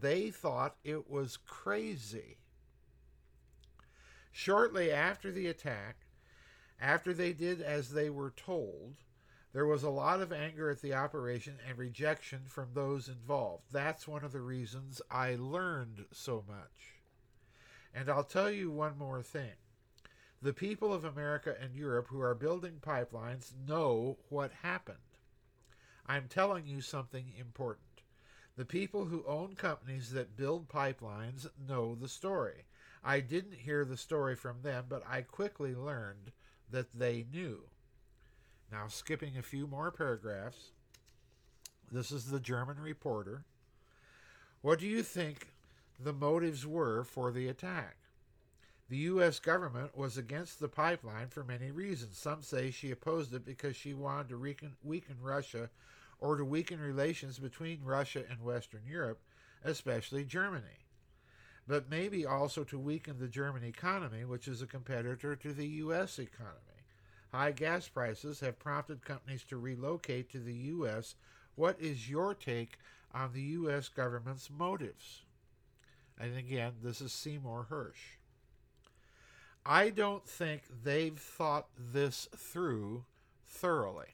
They 0.01 0.31
thought 0.31 0.75
it 0.83 1.09
was 1.09 1.37
crazy. 1.37 2.37
Shortly 4.31 4.91
after 4.91 5.31
the 5.31 5.47
attack, 5.47 5.97
after 6.79 7.13
they 7.13 7.33
did 7.33 7.61
as 7.61 7.91
they 7.91 8.09
were 8.09 8.31
told, 8.31 8.95
there 9.53 9.67
was 9.67 9.83
a 9.83 9.89
lot 9.89 10.19
of 10.19 10.33
anger 10.33 10.71
at 10.71 10.81
the 10.81 10.95
operation 10.95 11.59
and 11.67 11.77
rejection 11.77 12.41
from 12.47 12.73
those 12.73 13.07
involved. 13.07 13.65
That's 13.71 14.07
one 14.07 14.23
of 14.23 14.31
the 14.31 14.41
reasons 14.41 14.99
I 15.11 15.35
learned 15.35 16.05
so 16.11 16.43
much. 16.47 16.97
And 17.93 18.09
I'll 18.09 18.23
tell 18.23 18.49
you 18.49 18.71
one 18.71 18.97
more 18.97 19.21
thing. 19.21 19.53
The 20.41 20.53
people 20.53 20.91
of 20.91 21.05
America 21.05 21.55
and 21.61 21.75
Europe 21.75 22.07
who 22.09 22.19
are 22.19 22.33
building 22.33 22.79
pipelines 22.81 23.53
know 23.67 24.17
what 24.29 24.51
happened. 24.63 24.97
I'm 26.05 26.27
telling 26.27 26.67
you 26.67 26.81
something 26.81 27.33
important. 27.37 27.87
The 28.55 28.65
people 28.65 29.05
who 29.05 29.23
own 29.27 29.55
companies 29.55 30.11
that 30.11 30.37
build 30.37 30.69
pipelines 30.69 31.47
know 31.67 31.95
the 31.95 32.07
story. 32.07 32.65
I 33.03 33.19
didn't 33.19 33.55
hear 33.55 33.83
the 33.83 33.97
story 33.97 34.35
from 34.35 34.61
them, 34.61 34.85
but 34.89 35.03
I 35.09 35.21
quickly 35.21 35.73
learned 35.73 36.31
that 36.69 36.93
they 36.93 37.25
knew. 37.31 37.61
Now, 38.71 38.87
skipping 38.87 39.37
a 39.37 39.43
few 39.43 39.67
more 39.67 39.91
paragraphs, 39.91 40.71
this 41.91 42.11
is 42.11 42.25
the 42.25 42.39
German 42.39 42.79
reporter. 42.79 43.45
What 44.61 44.79
do 44.79 44.87
you 44.87 45.03
think 45.03 45.53
the 45.99 46.13
motives 46.13 46.65
were 46.65 47.03
for 47.03 47.31
the 47.31 47.47
attack? 47.47 47.97
The 48.89 48.97
U.S. 48.97 49.39
government 49.39 49.97
was 49.97 50.17
against 50.17 50.59
the 50.59 50.67
pipeline 50.67 51.29
for 51.29 51.43
many 51.43 51.71
reasons. 51.71 52.17
Some 52.17 52.41
say 52.41 52.69
she 52.69 52.91
opposed 52.91 53.33
it 53.33 53.45
because 53.45 53.75
she 53.75 53.93
wanted 53.93 54.29
to 54.29 54.37
weaken, 54.37 54.75
weaken 54.83 55.15
Russia 55.21 55.69
or 56.19 56.37
to 56.37 56.45
weaken 56.45 56.79
relations 56.79 57.39
between 57.39 57.83
Russia 57.83 58.23
and 58.29 58.41
Western 58.43 58.81
Europe, 58.85 59.19
especially 59.63 60.23
Germany. 60.25 60.85
but 61.67 61.89
maybe 61.89 62.25
also 62.25 62.63
to 62.65 62.77
weaken 62.77 63.17
the 63.19 63.27
German 63.27 63.63
economy, 63.63 64.25
which 64.25 64.47
is 64.47 64.61
a 64.61 64.67
competitor 64.67 65.35
to 65.35 65.53
the 65.53 65.67
U.S. 65.67 66.19
economy. 66.19 66.59
High 67.31 67.51
gas 67.51 67.87
prices 67.87 68.41
have 68.41 68.59
prompted 68.59 69.03
companies 69.05 69.43
to 69.45 69.57
relocate 69.57 70.29
to 70.31 70.39
the 70.39 70.53
U.S. 70.53 71.15
What 71.55 71.79
is 71.79 72.09
your 72.09 72.33
take 72.35 72.77
on 73.13 73.31
the 73.33 73.41
U.S. 73.41 73.87
government's 73.89 74.49
motives? 74.49 75.21
And 76.19 76.37
again, 76.37 76.73
this 76.83 77.01
is 77.01 77.11
Seymour 77.11 77.67
Hersh. 77.71 78.17
I 79.65 79.89
don't 79.89 80.27
think 80.27 80.63
they've 80.83 81.17
thought 81.17 81.67
this 81.77 82.27
through 82.35 83.05
thoroughly. 83.47 84.07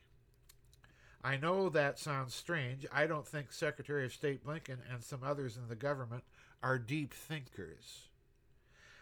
I 1.24 1.38
know 1.38 1.70
that 1.70 2.00
sounds 2.00 2.34
strange. 2.36 2.86
I 2.94 3.08
don't 3.08 3.27
think 3.27 3.51
Secretary 3.51 4.06
of 4.06 4.13
State 4.13 4.46
Blinken 4.46 4.77
and 4.91 5.03
some 5.03 5.24
others 5.24 5.58
in 5.58 5.68
the 5.68 5.75
government 5.75 6.24
are 6.62 6.77
deep 6.77 7.13
thinkers. 7.13 8.10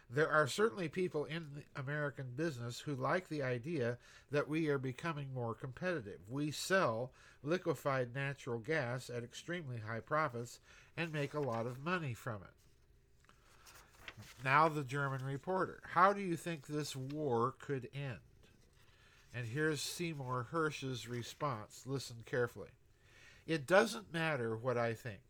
There 0.10 0.30
are 0.30 0.48
certainly 0.48 0.88
people 0.88 1.26
in 1.26 1.64
American 1.76 2.32
business 2.36 2.80
who 2.80 2.96
like 2.96 3.28
the 3.28 3.44
idea 3.44 3.98
that 4.32 4.48
we 4.48 4.70
are 4.70 4.78
becoming 4.78 5.34
more 5.34 5.54
competitive. 5.54 6.22
We 6.30 6.52
sell 6.52 7.12
liquefied 7.44 8.16
natural 8.16 8.60
gas 8.60 9.10
at 9.10 9.24
extremely 9.24 9.80
high 9.80 10.00
profits 10.00 10.60
and 10.96 11.12
make 11.12 11.34
a 11.34 11.42
lot 11.42 11.68
of 11.68 11.84
money 11.84 12.14
from 12.14 12.42
it. 12.42 12.57
Now, 14.44 14.68
the 14.70 14.84
German 14.84 15.24
reporter. 15.24 15.82
How 15.94 16.14
do 16.14 16.22
you 16.22 16.36
think 16.36 16.68
this 16.68 16.96
war 16.96 17.56
could 17.60 17.90
end? 17.94 18.20
And 19.34 19.46
here's 19.46 19.82
Seymour 19.82 20.48
Hersh's 20.52 21.08
response. 21.08 21.84
Listen 21.86 22.18
carefully. 22.26 22.70
It 23.46 23.68
doesn't 23.68 24.14
matter 24.14 24.56
what 24.56 24.78
I 24.78 24.94
think. 24.94 25.22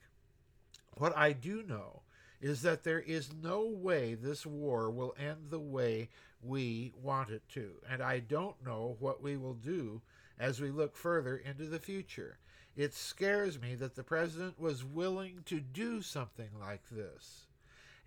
What 0.97 1.15
I 1.15 1.33
do 1.33 1.63
know 1.63 2.01
is 2.41 2.61
that 2.61 2.83
there 2.83 2.99
is 2.99 3.33
no 3.41 3.65
way 3.65 4.13
this 4.13 4.45
war 4.45 4.89
will 4.89 5.15
end 5.19 5.49
the 5.49 5.59
way 5.59 6.09
we 6.41 6.93
want 7.01 7.29
it 7.29 7.43
to. 7.53 7.71
And 7.89 8.01
I 8.01 8.19
don't 8.19 8.63
know 8.65 8.95
what 8.99 9.21
we 9.21 9.37
will 9.37 9.55
do 9.55 10.01
as 10.39 10.61
we 10.61 10.69
look 10.69 10.95
further 10.95 11.37
into 11.37 11.65
the 11.65 11.79
future. 11.79 12.37
It 12.75 12.93
scares 12.93 13.59
me 13.59 13.73
that 13.75 13.95
the 13.95 14.03
president 14.03 14.59
was 14.59 14.85
willing 14.85 15.41
to 15.45 15.59
do 15.59 16.01
something 16.01 16.49
like 16.59 16.83
this 16.91 17.46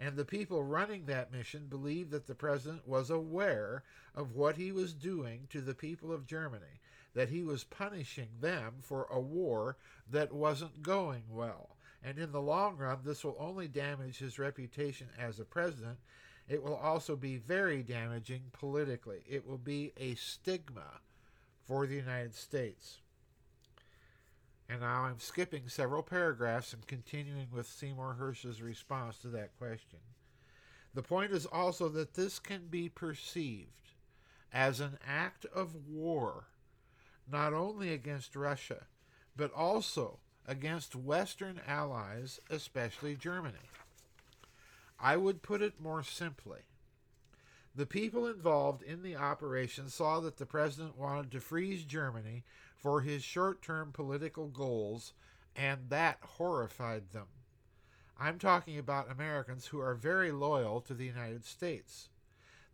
and 0.00 0.16
the 0.16 0.25
people 0.25 0.64
running 0.64 1.04
that 1.04 1.30
mission 1.30 1.66
believed 1.69 2.11
that 2.11 2.26
the 2.26 2.35
president 2.35 2.88
was 2.88 3.11
aware 3.11 3.85
of 4.14 4.35
what 4.35 4.57
he 4.57 4.73
was 4.73 4.95
doing 4.95 5.47
to 5.50 5.61
the 5.61 5.75
people 5.75 6.11
of 6.11 6.26
Germany, 6.26 6.80
that 7.14 7.28
he 7.28 7.42
was 7.42 7.64
punishing 7.64 8.28
them 8.40 8.76
for 8.80 9.07
a 9.11 9.21
war 9.21 9.76
that 10.11 10.33
wasn't 10.33 10.83
going 10.83 11.25
well. 11.30 11.76
And 12.02 12.19
in 12.19 12.33
the 12.33 12.40
long 12.40 12.78
run, 12.78 13.00
this 13.04 13.23
will 13.23 13.37
only 13.38 13.69
damage 13.69 14.19
his 14.19 14.38
reputation 14.38 15.09
as 15.19 15.38
a 15.38 15.45
president. 15.45 15.99
It 16.49 16.62
will 16.62 16.76
also 16.76 17.14
be 17.14 17.37
very 17.37 17.83
damaging 17.83 18.45
politically. 18.52 19.23
It 19.28 19.47
will 19.47 19.59
be 19.59 19.92
a 19.99 20.14
stigma 20.14 21.00
for 21.66 21.87
the 21.87 21.97
United 21.97 22.35
States. 22.35 23.00
And 24.71 24.83
now 24.83 25.03
I'm 25.03 25.19
skipping 25.19 25.69
several 25.69 26.03
paragraphs 26.03 26.73
and 26.73 26.87
continuing 26.87 27.49
with 27.53 27.67
Seymour 27.67 28.15
Hersh's 28.15 28.62
response 28.62 29.19
to 29.19 29.29
that 29.29 29.59
question. 29.59 29.99
The 30.95 31.03
point 31.03 31.33
is 31.33 31.45
also 31.45 31.89
that 31.89 32.15
this 32.15 32.39
can 32.39 32.69
be 32.71 32.89
perceived 32.89 33.91
as 34.53 34.79
an 34.79 34.99
act 35.05 35.45
of 35.47 35.89
war, 35.89 36.45
not 37.31 37.53
only 37.53 37.93
against 37.93 38.37
Russia, 38.37 38.87
but 39.37 39.53
also 39.53 40.21
against 40.47 40.95
Western 40.95 41.61
allies, 41.67 42.39
especially 42.49 43.17
Germany. 43.17 43.57
I 45.00 45.17
would 45.17 45.43
put 45.43 45.62
it 45.62 45.81
more 45.81 46.05
simply. 46.05 46.61
The 47.75 47.87
people 47.87 48.27
involved 48.27 48.83
in 48.83 49.03
the 49.03 49.17
operation 49.17 49.89
saw 49.89 50.21
that 50.21 50.37
the 50.37 50.47
president 50.47 50.97
wanted 50.97 51.33
to 51.33 51.41
freeze 51.41 51.85
Germany 51.85 52.45
for 52.81 53.03
his 53.03 53.23
short 53.23 53.63
term 53.63 53.93
political 53.93 54.49
goals, 54.49 55.13
and 55.55 55.91
that 55.91 56.19
horrified 56.23 57.11
them. 57.11 57.27
I'm 58.19 58.39
talking 58.39 58.79
about 58.79 59.11
Americans 59.11 59.67
who 59.67 59.81
are 59.81 59.95
very 59.95 60.33
loyal 60.33 60.81
to 60.83 60.95
the 60.95 61.07
United 61.07 61.45
States. 61.45 62.09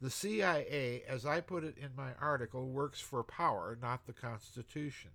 The 0.01 0.11
CIA, 0.11 1.03
as 1.09 1.25
I 1.25 1.41
put 1.41 1.65
it 1.65 1.79
in 1.79 1.91
my 1.97 2.11
article, 2.21 2.69
works 2.69 3.01
for 3.01 3.23
power, 3.23 3.79
not 3.81 4.07
the 4.07 4.13
Constitution. 4.13 5.11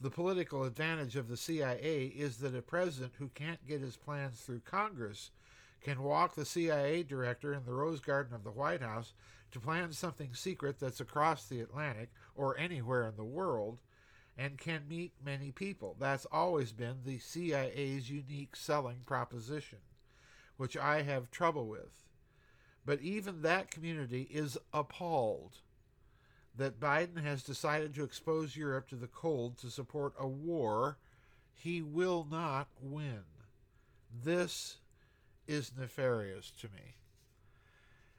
The 0.00 0.10
political 0.10 0.64
advantage 0.64 1.16
of 1.16 1.28
the 1.28 1.36
CIA 1.36 2.12
is 2.16 2.38
that 2.38 2.54
a 2.54 2.62
president 2.62 3.12
who 3.18 3.28
can't 3.34 3.66
get 3.66 3.82
his 3.82 3.96
plans 3.96 4.40
through 4.40 4.60
Congress 4.60 5.30
can 5.82 6.02
walk 6.02 6.34
the 6.34 6.46
CIA 6.46 7.02
director 7.02 7.52
in 7.52 7.64
the 7.64 7.74
Rose 7.74 8.00
Garden 8.00 8.34
of 8.34 8.44
the 8.44 8.50
White 8.50 8.80
House 8.80 9.12
to 9.52 9.60
plan 9.60 9.92
something 9.92 10.32
secret 10.32 10.78
that's 10.78 11.00
across 11.00 11.46
the 11.46 11.60
Atlantic 11.60 12.10
or 12.34 12.56
anywhere 12.58 13.06
in 13.06 13.16
the 13.16 13.24
world 13.24 13.78
and 14.40 14.56
can 14.56 14.88
meet 14.88 15.12
many 15.22 15.50
people. 15.52 15.94
That's 16.00 16.24
always 16.32 16.72
been 16.72 17.00
the 17.04 17.18
CIA's 17.18 18.08
unique 18.08 18.56
selling 18.56 19.02
proposition, 19.04 19.80
which 20.56 20.78
I 20.78 21.02
have 21.02 21.30
trouble 21.30 21.66
with. 21.66 22.06
But 22.86 23.02
even 23.02 23.42
that 23.42 23.70
community 23.70 24.26
is 24.30 24.56
appalled 24.72 25.58
that 26.56 26.80
Biden 26.80 27.22
has 27.22 27.42
decided 27.42 27.94
to 27.94 28.02
expose 28.02 28.56
Europe 28.56 28.88
to 28.88 28.96
the 28.96 29.06
cold 29.06 29.58
to 29.58 29.68
support 29.68 30.14
a 30.18 30.26
war 30.26 30.96
he 31.52 31.82
will 31.82 32.26
not 32.30 32.68
win. 32.80 33.24
This 34.24 34.78
is 35.46 35.72
nefarious 35.78 36.50
to 36.62 36.68
me. 36.68 36.94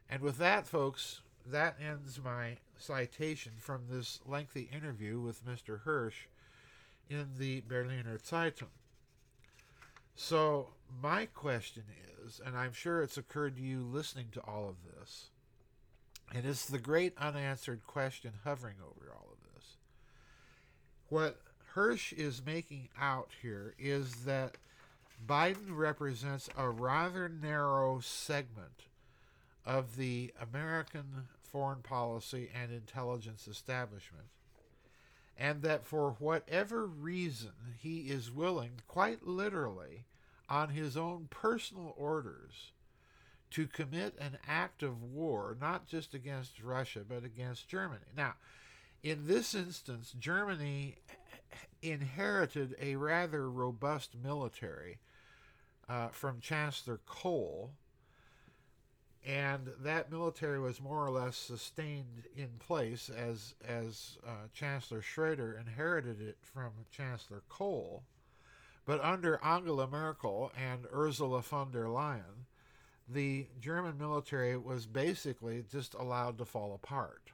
And 0.08 0.22
with 0.22 0.38
that, 0.38 0.68
folks, 0.68 1.22
that 1.46 1.78
ends 1.82 2.20
my 2.24 2.58
citation 2.78 3.54
from 3.58 3.84
this 3.90 4.20
lengthy 4.26 4.70
interview 4.74 5.20
with 5.20 5.46
Mr. 5.46 5.82
Hersh 5.84 6.28
in 7.10 7.28
the 7.38 7.62
Berliner 7.62 8.18
Zeitung. 8.18 8.70
So, 10.16 10.70
my 11.02 11.26
question 11.26 11.84
is, 12.24 12.42
and 12.46 12.58
I'm 12.58 12.74
sure 12.74 13.02
it's 13.02 13.18
occurred 13.18 13.56
to 13.56 13.62
you 13.62 13.82
listening 13.82 14.28
to 14.34 14.42
all 14.42 14.70
of 14.70 14.76
this, 14.84 15.30
and 16.34 16.46
it's 16.46 16.66
the 16.66 16.80
great 16.80 17.18
unanswered 17.18 17.86
question 17.88 18.34
hovering 18.44 18.78
over 18.82 19.12
all 19.12 19.30
of 19.32 19.54
this. 19.56 19.78
What 21.10 21.42
Hersh 21.76 22.14
is 22.14 22.46
making 22.46 22.90
out 23.00 23.30
here 23.42 23.74
is 23.80 24.26
that 24.26 24.58
Biden 25.26 25.76
represents 25.76 26.50
a 26.58 26.70
rather 26.70 27.30
narrow 27.30 28.00
segment 28.00 28.86
of 29.66 29.96
the 29.96 30.34
American 30.42 31.28
foreign 31.44 31.82
policy 31.82 32.50
and 32.54 32.72
intelligence 32.72 33.48
establishment, 33.48 34.26
and 35.38 35.62
that 35.62 35.86
for 35.86 36.16
whatever 36.20 36.86
reason 36.86 37.52
he 37.78 38.10
is 38.10 38.32
willing, 38.32 38.72
quite 38.88 39.28
literally, 39.28 40.06
on 40.50 40.70
his 40.70 40.98
own 40.98 41.28
personal 41.30 41.94
orders, 41.98 42.72
to 43.52 43.68
commit 43.68 44.16
an 44.20 44.38
act 44.48 44.82
of 44.82 45.04
war, 45.04 45.58
not 45.60 45.88
just 45.88 46.14
against 46.14 46.64
Russia, 46.64 47.02
but 47.08 47.24
against 47.24 47.68
Germany. 47.68 48.00
Now, 48.16 48.36
in 49.04 49.28
this 49.28 49.54
instance, 49.54 50.14
Germany 50.18 50.96
inherited 51.82 52.76
a 52.80 52.96
rather 52.96 53.50
robust 53.50 54.12
military 54.22 55.00
uh, 55.90 56.10
from 56.10 56.40
Chancellor 56.40 57.00
Kohl 57.06 57.72
and 59.26 59.70
that 59.84 60.12
military 60.12 60.60
was 60.60 60.82
more 60.82 61.06
or 61.06 61.12
less 61.12 61.38
sustained 61.38 62.24
in 62.36 62.50
place 62.60 63.10
as 63.10 63.54
as 63.68 64.18
uh, 64.26 64.48
Chancellor 64.54 65.02
Schroeder 65.02 65.54
inherited 65.54 66.22
it 66.22 66.38
from 66.42 66.72
Chancellor 66.92 67.44
Kohl, 67.48 68.04
but 68.86 69.04
under 69.04 69.40
Angela 69.44 69.88
Merkel 69.88 70.52
and 70.58 70.88
Ursula 70.92 71.42
von 71.42 71.72
der 71.72 71.86
Leyen, 71.86 72.46
the 73.08 73.48
German 73.60 73.98
military 73.98 74.58
was 74.58 74.88
basically 74.88 75.64
just 75.70 75.94
allowed 75.94 76.38
to 76.40 76.46
fall 76.46 76.74
apart. 76.74 77.32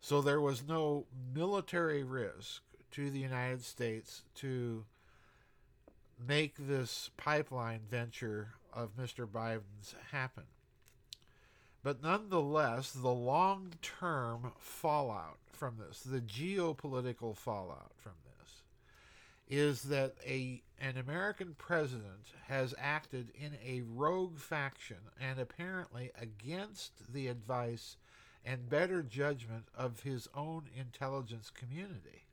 So 0.00 0.22
there 0.22 0.40
was 0.40 0.66
no 0.66 1.06
military 1.34 2.04
risk 2.04 2.62
to 2.92 3.10
the 3.10 3.18
United 3.18 3.64
States 3.64 4.22
to 4.36 4.84
make 6.24 6.54
this 6.58 7.10
pipeline 7.16 7.80
venture 7.90 8.54
of 8.72 8.96
Mr. 8.96 9.26
Biden's 9.26 9.94
happen. 10.12 10.44
But 11.86 12.02
nonetheless, 12.02 12.90
the 12.90 13.14
long 13.14 13.74
term 13.80 14.50
fallout 14.58 15.38
from 15.52 15.76
this, 15.78 16.00
the 16.00 16.20
geopolitical 16.20 17.36
fallout 17.36 17.92
from 17.94 18.14
this, 18.24 18.62
is 19.48 19.82
that 19.82 20.16
a 20.26 20.64
an 20.80 20.96
American 20.96 21.54
president 21.56 22.26
has 22.48 22.74
acted 22.76 23.30
in 23.36 23.52
a 23.64 23.82
rogue 23.82 24.36
faction 24.36 24.96
and 25.20 25.38
apparently 25.38 26.10
against 26.20 27.12
the 27.12 27.28
advice 27.28 27.98
and 28.44 28.68
better 28.68 29.00
judgment 29.00 29.66
of 29.72 30.00
his 30.00 30.26
own 30.34 30.64
intelligence 30.76 31.50
community. 31.50 32.24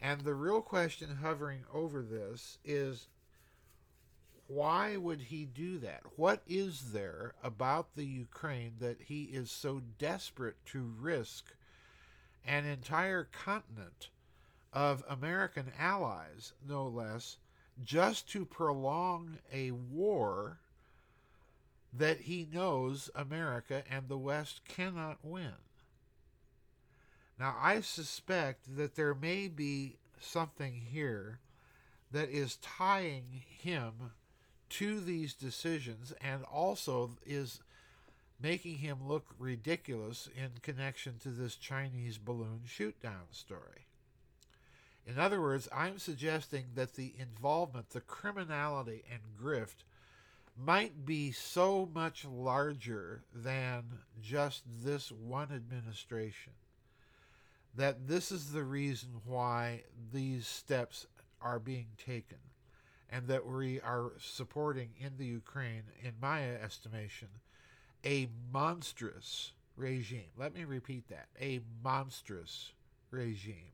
And 0.00 0.22
the 0.22 0.34
real 0.34 0.62
question 0.62 1.18
hovering 1.22 1.60
over 1.72 2.02
this 2.02 2.58
is 2.64 3.06
why 4.46 4.96
would 4.96 5.20
he 5.20 5.44
do 5.46 5.78
that? 5.78 6.02
What 6.16 6.42
is 6.46 6.92
there 6.92 7.34
about 7.42 7.94
the 7.94 8.04
Ukraine 8.04 8.74
that 8.80 9.00
he 9.06 9.24
is 9.24 9.50
so 9.50 9.80
desperate 9.98 10.56
to 10.66 10.92
risk 11.00 11.54
an 12.46 12.66
entire 12.66 13.24
continent 13.24 14.10
of 14.72 15.02
American 15.08 15.72
allies, 15.78 16.52
no 16.66 16.86
less, 16.86 17.38
just 17.82 18.28
to 18.30 18.44
prolong 18.44 19.38
a 19.52 19.70
war 19.70 20.58
that 21.92 22.20
he 22.20 22.46
knows 22.52 23.10
America 23.14 23.82
and 23.90 24.08
the 24.08 24.18
West 24.18 24.60
cannot 24.68 25.18
win? 25.22 25.54
Now, 27.38 27.56
I 27.58 27.80
suspect 27.80 28.76
that 28.76 28.94
there 28.94 29.14
may 29.14 29.48
be 29.48 29.96
something 30.20 30.74
here 30.74 31.38
that 32.12 32.28
is 32.28 32.56
tying 32.56 33.42
him 33.58 34.12
to 34.70 35.00
these 35.00 35.34
decisions 35.34 36.12
and 36.20 36.44
also 36.44 37.10
is 37.24 37.60
making 38.40 38.78
him 38.78 38.98
look 39.06 39.26
ridiculous 39.38 40.28
in 40.36 40.50
connection 40.62 41.14
to 41.18 41.28
this 41.28 41.56
Chinese 41.56 42.18
balloon 42.18 42.60
shoot 42.66 43.00
down 43.00 43.26
story. 43.30 43.86
In 45.06 45.18
other 45.18 45.40
words, 45.40 45.68
I'm 45.72 45.98
suggesting 45.98 46.66
that 46.74 46.94
the 46.94 47.14
involvement, 47.18 47.90
the 47.90 48.00
criminality 48.00 49.04
and 49.10 49.20
grift 49.40 49.84
might 50.56 51.04
be 51.04 51.32
so 51.32 51.88
much 51.92 52.24
larger 52.24 53.22
than 53.34 53.84
just 54.22 54.62
this 54.82 55.10
one 55.10 55.50
administration. 55.52 56.52
That 57.74 58.06
this 58.06 58.30
is 58.30 58.52
the 58.52 58.62
reason 58.62 59.08
why 59.24 59.82
these 60.12 60.46
steps 60.46 61.06
are 61.40 61.58
being 61.58 61.88
taken 61.98 62.38
and 63.14 63.28
that 63.28 63.46
we 63.46 63.80
are 63.80 64.10
supporting 64.18 64.88
in 64.98 65.12
the 65.18 65.26
Ukraine, 65.26 65.84
in 66.02 66.14
my 66.20 66.42
estimation, 66.56 67.28
a 68.04 68.28
monstrous 68.52 69.52
regime. 69.76 70.30
Let 70.36 70.52
me 70.52 70.64
repeat 70.64 71.08
that 71.10 71.28
a 71.40 71.60
monstrous 71.84 72.72
regime. 73.12 73.70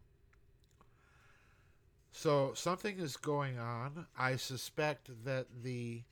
So 2.13 2.53
something 2.55 2.99
is 2.99 3.17
going 3.17 3.59
on. 3.59 4.07
I 4.19 4.37
suspect 4.37 5.09
that 5.25 5.47
the 5.63 6.03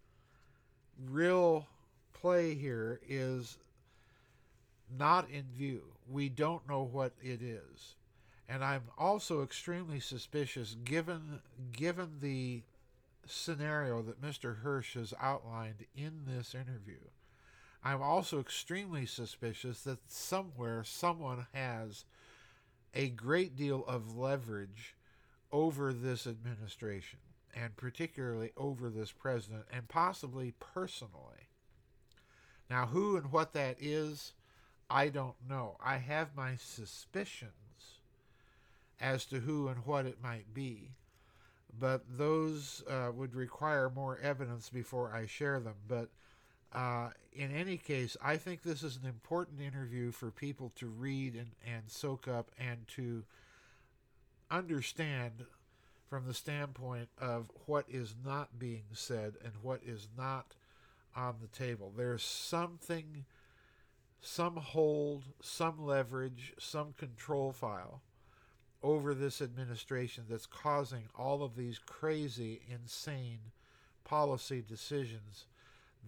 real 1.07 1.67
play 2.15 2.55
here 2.55 2.99
is 3.07 3.59
not 4.99 5.29
in 5.29 5.45
view. 5.55 5.83
We 6.11 6.31
don't 6.31 6.67
know 6.67 6.83
what 6.83 7.13
it 7.23 7.43
is. 7.43 7.95
And 8.49 8.65
I'm 8.65 8.85
also 8.97 9.43
extremely 9.43 10.01
suspicious 10.01 10.77
given 10.83 11.41
given 11.73 12.09
the 12.23 12.63
scenario 13.31 14.03
that 14.03 14.23
Mr. 14.23 14.63
Hersh 14.63 14.95
has 14.95 15.15
outlined 15.21 15.87
in 15.95 16.23
this 16.27 16.55
interview. 16.55 17.01
I'm 17.85 18.03
also 18.03 18.41
extremely 18.41 19.07
suspicious 19.07 19.83
that 19.83 20.11
somewhere 20.11 20.83
someone 20.85 21.47
has 21.53 22.05
a 22.95 23.09
great 23.09 23.57
deal 23.57 23.85
of 23.87 24.17
leverage 24.17 24.97
over 25.53 25.93
this 25.93 26.27
administration, 26.27 27.21
and 27.55 27.77
particularly 27.77 28.53
over 28.57 28.91
this 28.91 29.13
president, 29.13 29.65
and 29.73 29.89
possibly 29.89 30.55
personally. 30.59 31.49
Now, 32.69 32.87
who 32.87 33.17
and 33.17 33.33
what 33.33 33.53
that 33.55 33.77
is, 33.81 34.33
I 34.91 35.09
don't 35.09 35.37
know. 35.49 35.77
I 35.81 35.99
have 35.99 36.37
my 36.37 36.57
suspicions 36.57 37.53
as 39.01 39.25
to 39.27 39.41
who 39.41 39.69
and 39.69 39.87
what 39.87 40.07
it 40.07 40.23
might 40.23 40.53
be 40.53 40.93
but 41.79 42.03
those 42.17 42.83
uh, 42.89 43.11
would 43.15 43.35
require 43.35 43.91
more 43.91 44.19
evidence 44.23 44.69
before 44.69 45.13
I 45.15 45.27
share 45.27 45.61
them. 45.61 45.75
But 45.87 46.09
uh, 46.73 47.11
in 47.33 47.51
any 47.51 47.77
case, 47.77 48.17
I 48.23 48.37
think 48.37 48.63
this 48.63 48.83
is 48.83 48.99
an 49.03 49.09
important 49.09 49.61
interview 49.61 50.11
for 50.11 50.31
people 50.31 50.73
to 50.77 50.87
read 50.87 51.35
and, 51.35 51.51
and 51.67 51.83
soak 51.87 52.29
up 52.29 52.51
and 52.59 52.87
to 52.89 53.25
understand 54.51 55.45
from 56.09 56.27
the 56.27 56.35
standpoint 56.35 57.09
of 57.21 57.51
what 57.67 57.85
is 57.89 58.15
not 58.25 58.59
being 58.59 58.85
said 58.93 59.35
and 59.45 59.53
what 59.63 59.81
is 59.85 60.09
not 60.17 60.55
on 61.15 61.37
the 61.41 61.49
table. 61.49 61.93
There's 61.97 62.23
something, 62.23 63.25
some 64.21 64.57
hold, 64.57 65.25
some 65.43 65.85
leverage, 65.85 66.55
some 66.59 66.95
control 66.95 67.53
file 67.53 68.03
over 68.83 69.15
this 69.15 69.43
administration 69.43 70.25
that's 70.29 70.47
causing 70.47 71.05
all 71.17 71.43
of 71.43 71.57
these 71.57 71.79
crazy, 71.79 72.61
insane 72.73 73.41
policy 74.05 74.63
decisions 74.67 75.47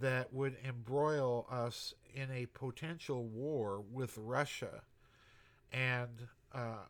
that 0.00 0.32
would 0.32 0.56
embroil 0.66 1.46
us 1.50 1.94
in 2.14 2.30
a 2.30 2.46
potential 2.46 3.24
war 3.24 3.82
with 3.92 4.16
Russia 4.16 4.82
and 5.72 6.28
uh, 6.54 6.86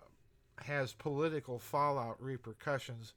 has 0.65 0.93
political 0.93 1.59
fallout 1.59 2.23
repercussions 2.23 3.15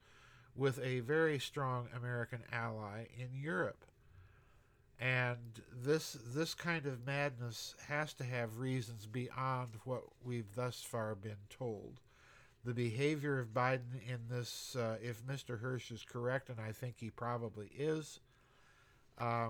with 0.56 0.80
a 0.80 1.02
very 1.02 1.40
strong 1.40 1.88
American 1.96 2.40
ally 2.52 3.06
in 3.18 3.30
Europe. 3.40 3.86
And 5.00 5.62
this 5.84 6.16
this 6.34 6.54
kind 6.54 6.86
of 6.86 7.06
madness 7.06 7.76
has 7.88 8.14
to 8.14 8.24
have 8.24 8.60
reasons 8.60 9.06
beyond 9.06 9.72
what 9.84 10.04
we've 10.24 10.56
thus 10.56 10.82
far 10.82 11.16
been 11.16 11.36
told 11.50 12.00
the 12.66 12.74
behavior 12.74 13.40
of 13.40 13.54
Biden 13.54 14.02
in 14.08 14.20
this, 14.30 14.76
uh, 14.76 14.98
if 15.02 15.26
Mr. 15.26 15.62
Hersh 15.62 15.92
is 15.92 16.04
correct, 16.04 16.50
and 16.50 16.60
I 16.60 16.72
think 16.72 16.96
he 16.98 17.10
probably 17.10 17.70
is, 17.78 18.20
uh, 19.18 19.50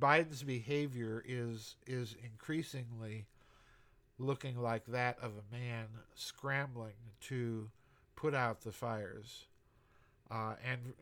Biden's 0.00 0.42
behavior 0.42 1.22
is 1.26 1.76
is 1.86 2.16
increasingly 2.24 3.26
looking 4.18 4.56
like 4.60 4.86
that 4.86 5.18
of 5.20 5.32
a 5.32 5.54
man 5.54 5.86
scrambling 6.14 6.94
to 7.20 7.70
put 8.16 8.34
out 8.34 8.62
the 8.62 8.72
fires, 8.72 9.46
uh, 10.30 10.54
and 10.64 10.94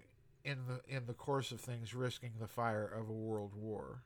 in 0.44 0.58
the 0.66 0.80
in 0.94 1.06
the 1.06 1.14
course 1.14 1.50
of 1.50 1.60
things, 1.60 1.94
risking 1.94 2.32
the 2.38 2.46
fire 2.46 2.84
of 2.84 3.08
a 3.08 3.12
world 3.12 3.52
war. 3.54 4.02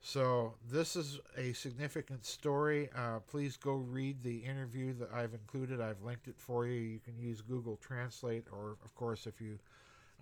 So 0.00 0.54
this 0.70 0.96
is 0.96 1.18
a 1.36 1.52
significant 1.52 2.24
story. 2.24 2.88
Uh, 2.96 3.18
please 3.20 3.56
go 3.56 3.74
read 3.74 4.22
the 4.22 4.38
interview 4.38 4.94
that 4.94 5.12
I've 5.12 5.34
included. 5.34 5.80
I've 5.80 6.02
linked 6.02 6.28
it 6.28 6.38
for 6.38 6.66
you. 6.66 6.80
You 6.80 7.00
can 7.00 7.18
use 7.18 7.40
Google 7.40 7.76
Translate, 7.76 8.46
or 8.52 8.76
of 8.84 8.94
course, 8.94 9.26
if 9.26 9.40
you 9.40 9.58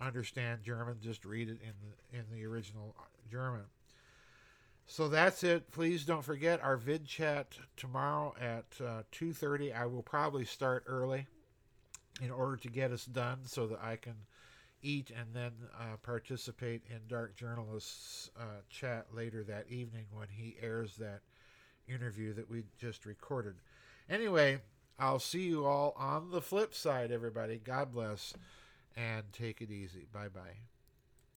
understand 0.01 0.63
German, 0.63 0.97
just 1.01 1.25
read 1.25 1.47
it 1.47 1.59
in 1.61 1.73
the 1.81 2.17
in 2.17 2.25
the 2.31 2.45
original 2.45 2.95
uh, 2.99 3.03
German. 3.31 3.65
So 4.87 5.09
that's 5.09 5.43
it. 5.43 5.69
Please 5.71 6.05
don't 6.05 6.23
forget 6.23 6.63
our 6.63 6.77
vid 6.77 7.05
chat 7.05 7.57
tomorrow 7.75 8.33
at 8.39 8.65
uh, 8.83 9.03
2:30. 9.11 9.75
I 9.75 9.85
will 9.85 10.03
probably 10.03 10.45
start 10.45 10.85
early 10.87 11.27
in 12.21 12.31
order 12.31 12.57
to 12.57 12.67
get 12.69 12.91
us 12.91 13.05
done 13.05 13.39
so 13.45 13.67
that 13.67 13.79
I 13.81 13.95
can 13.95 14.15
eat 14.87 15.11
and 15.11 15.27
then 15.33 15.51
uh, 15.77 15.97
participate 16.01 16.81
in 16.89 16.99
Dark 17.09 17.35
Journalist's 17.35 18.31
uh, 18.39 18.61
chat 18.69 19.07
later 19.13 19.43
that 19.43 19.65
evening 19.69 20.05
when 20.11 20.27
he 20.29 20.55
airs 20.61 20.95
that 20.95 21.21
interview 21.87 22.33
that 22.33 22.49
we 22.49 22.63
just 22.79 23.05
recorded. 23.05 23.55
Anyway, 24.09 24.59
I'll 24.97 25.19
see 25.19 25.47
you 25.47 25.65
all 25.65 25.93
on 25.97 26.31
the 26.31 26.41
flip 26.41 26.73
side, 26.73 27.11
everybody. 27.11 27.59
God 27.63 27.91
bless 27.91 28.33
and 28.95 29.23
take 29.33 29.61
it 29.61 29.69
easy. 29.69 30.07
Bye 30.11 30.29
bye. 30.29 30.76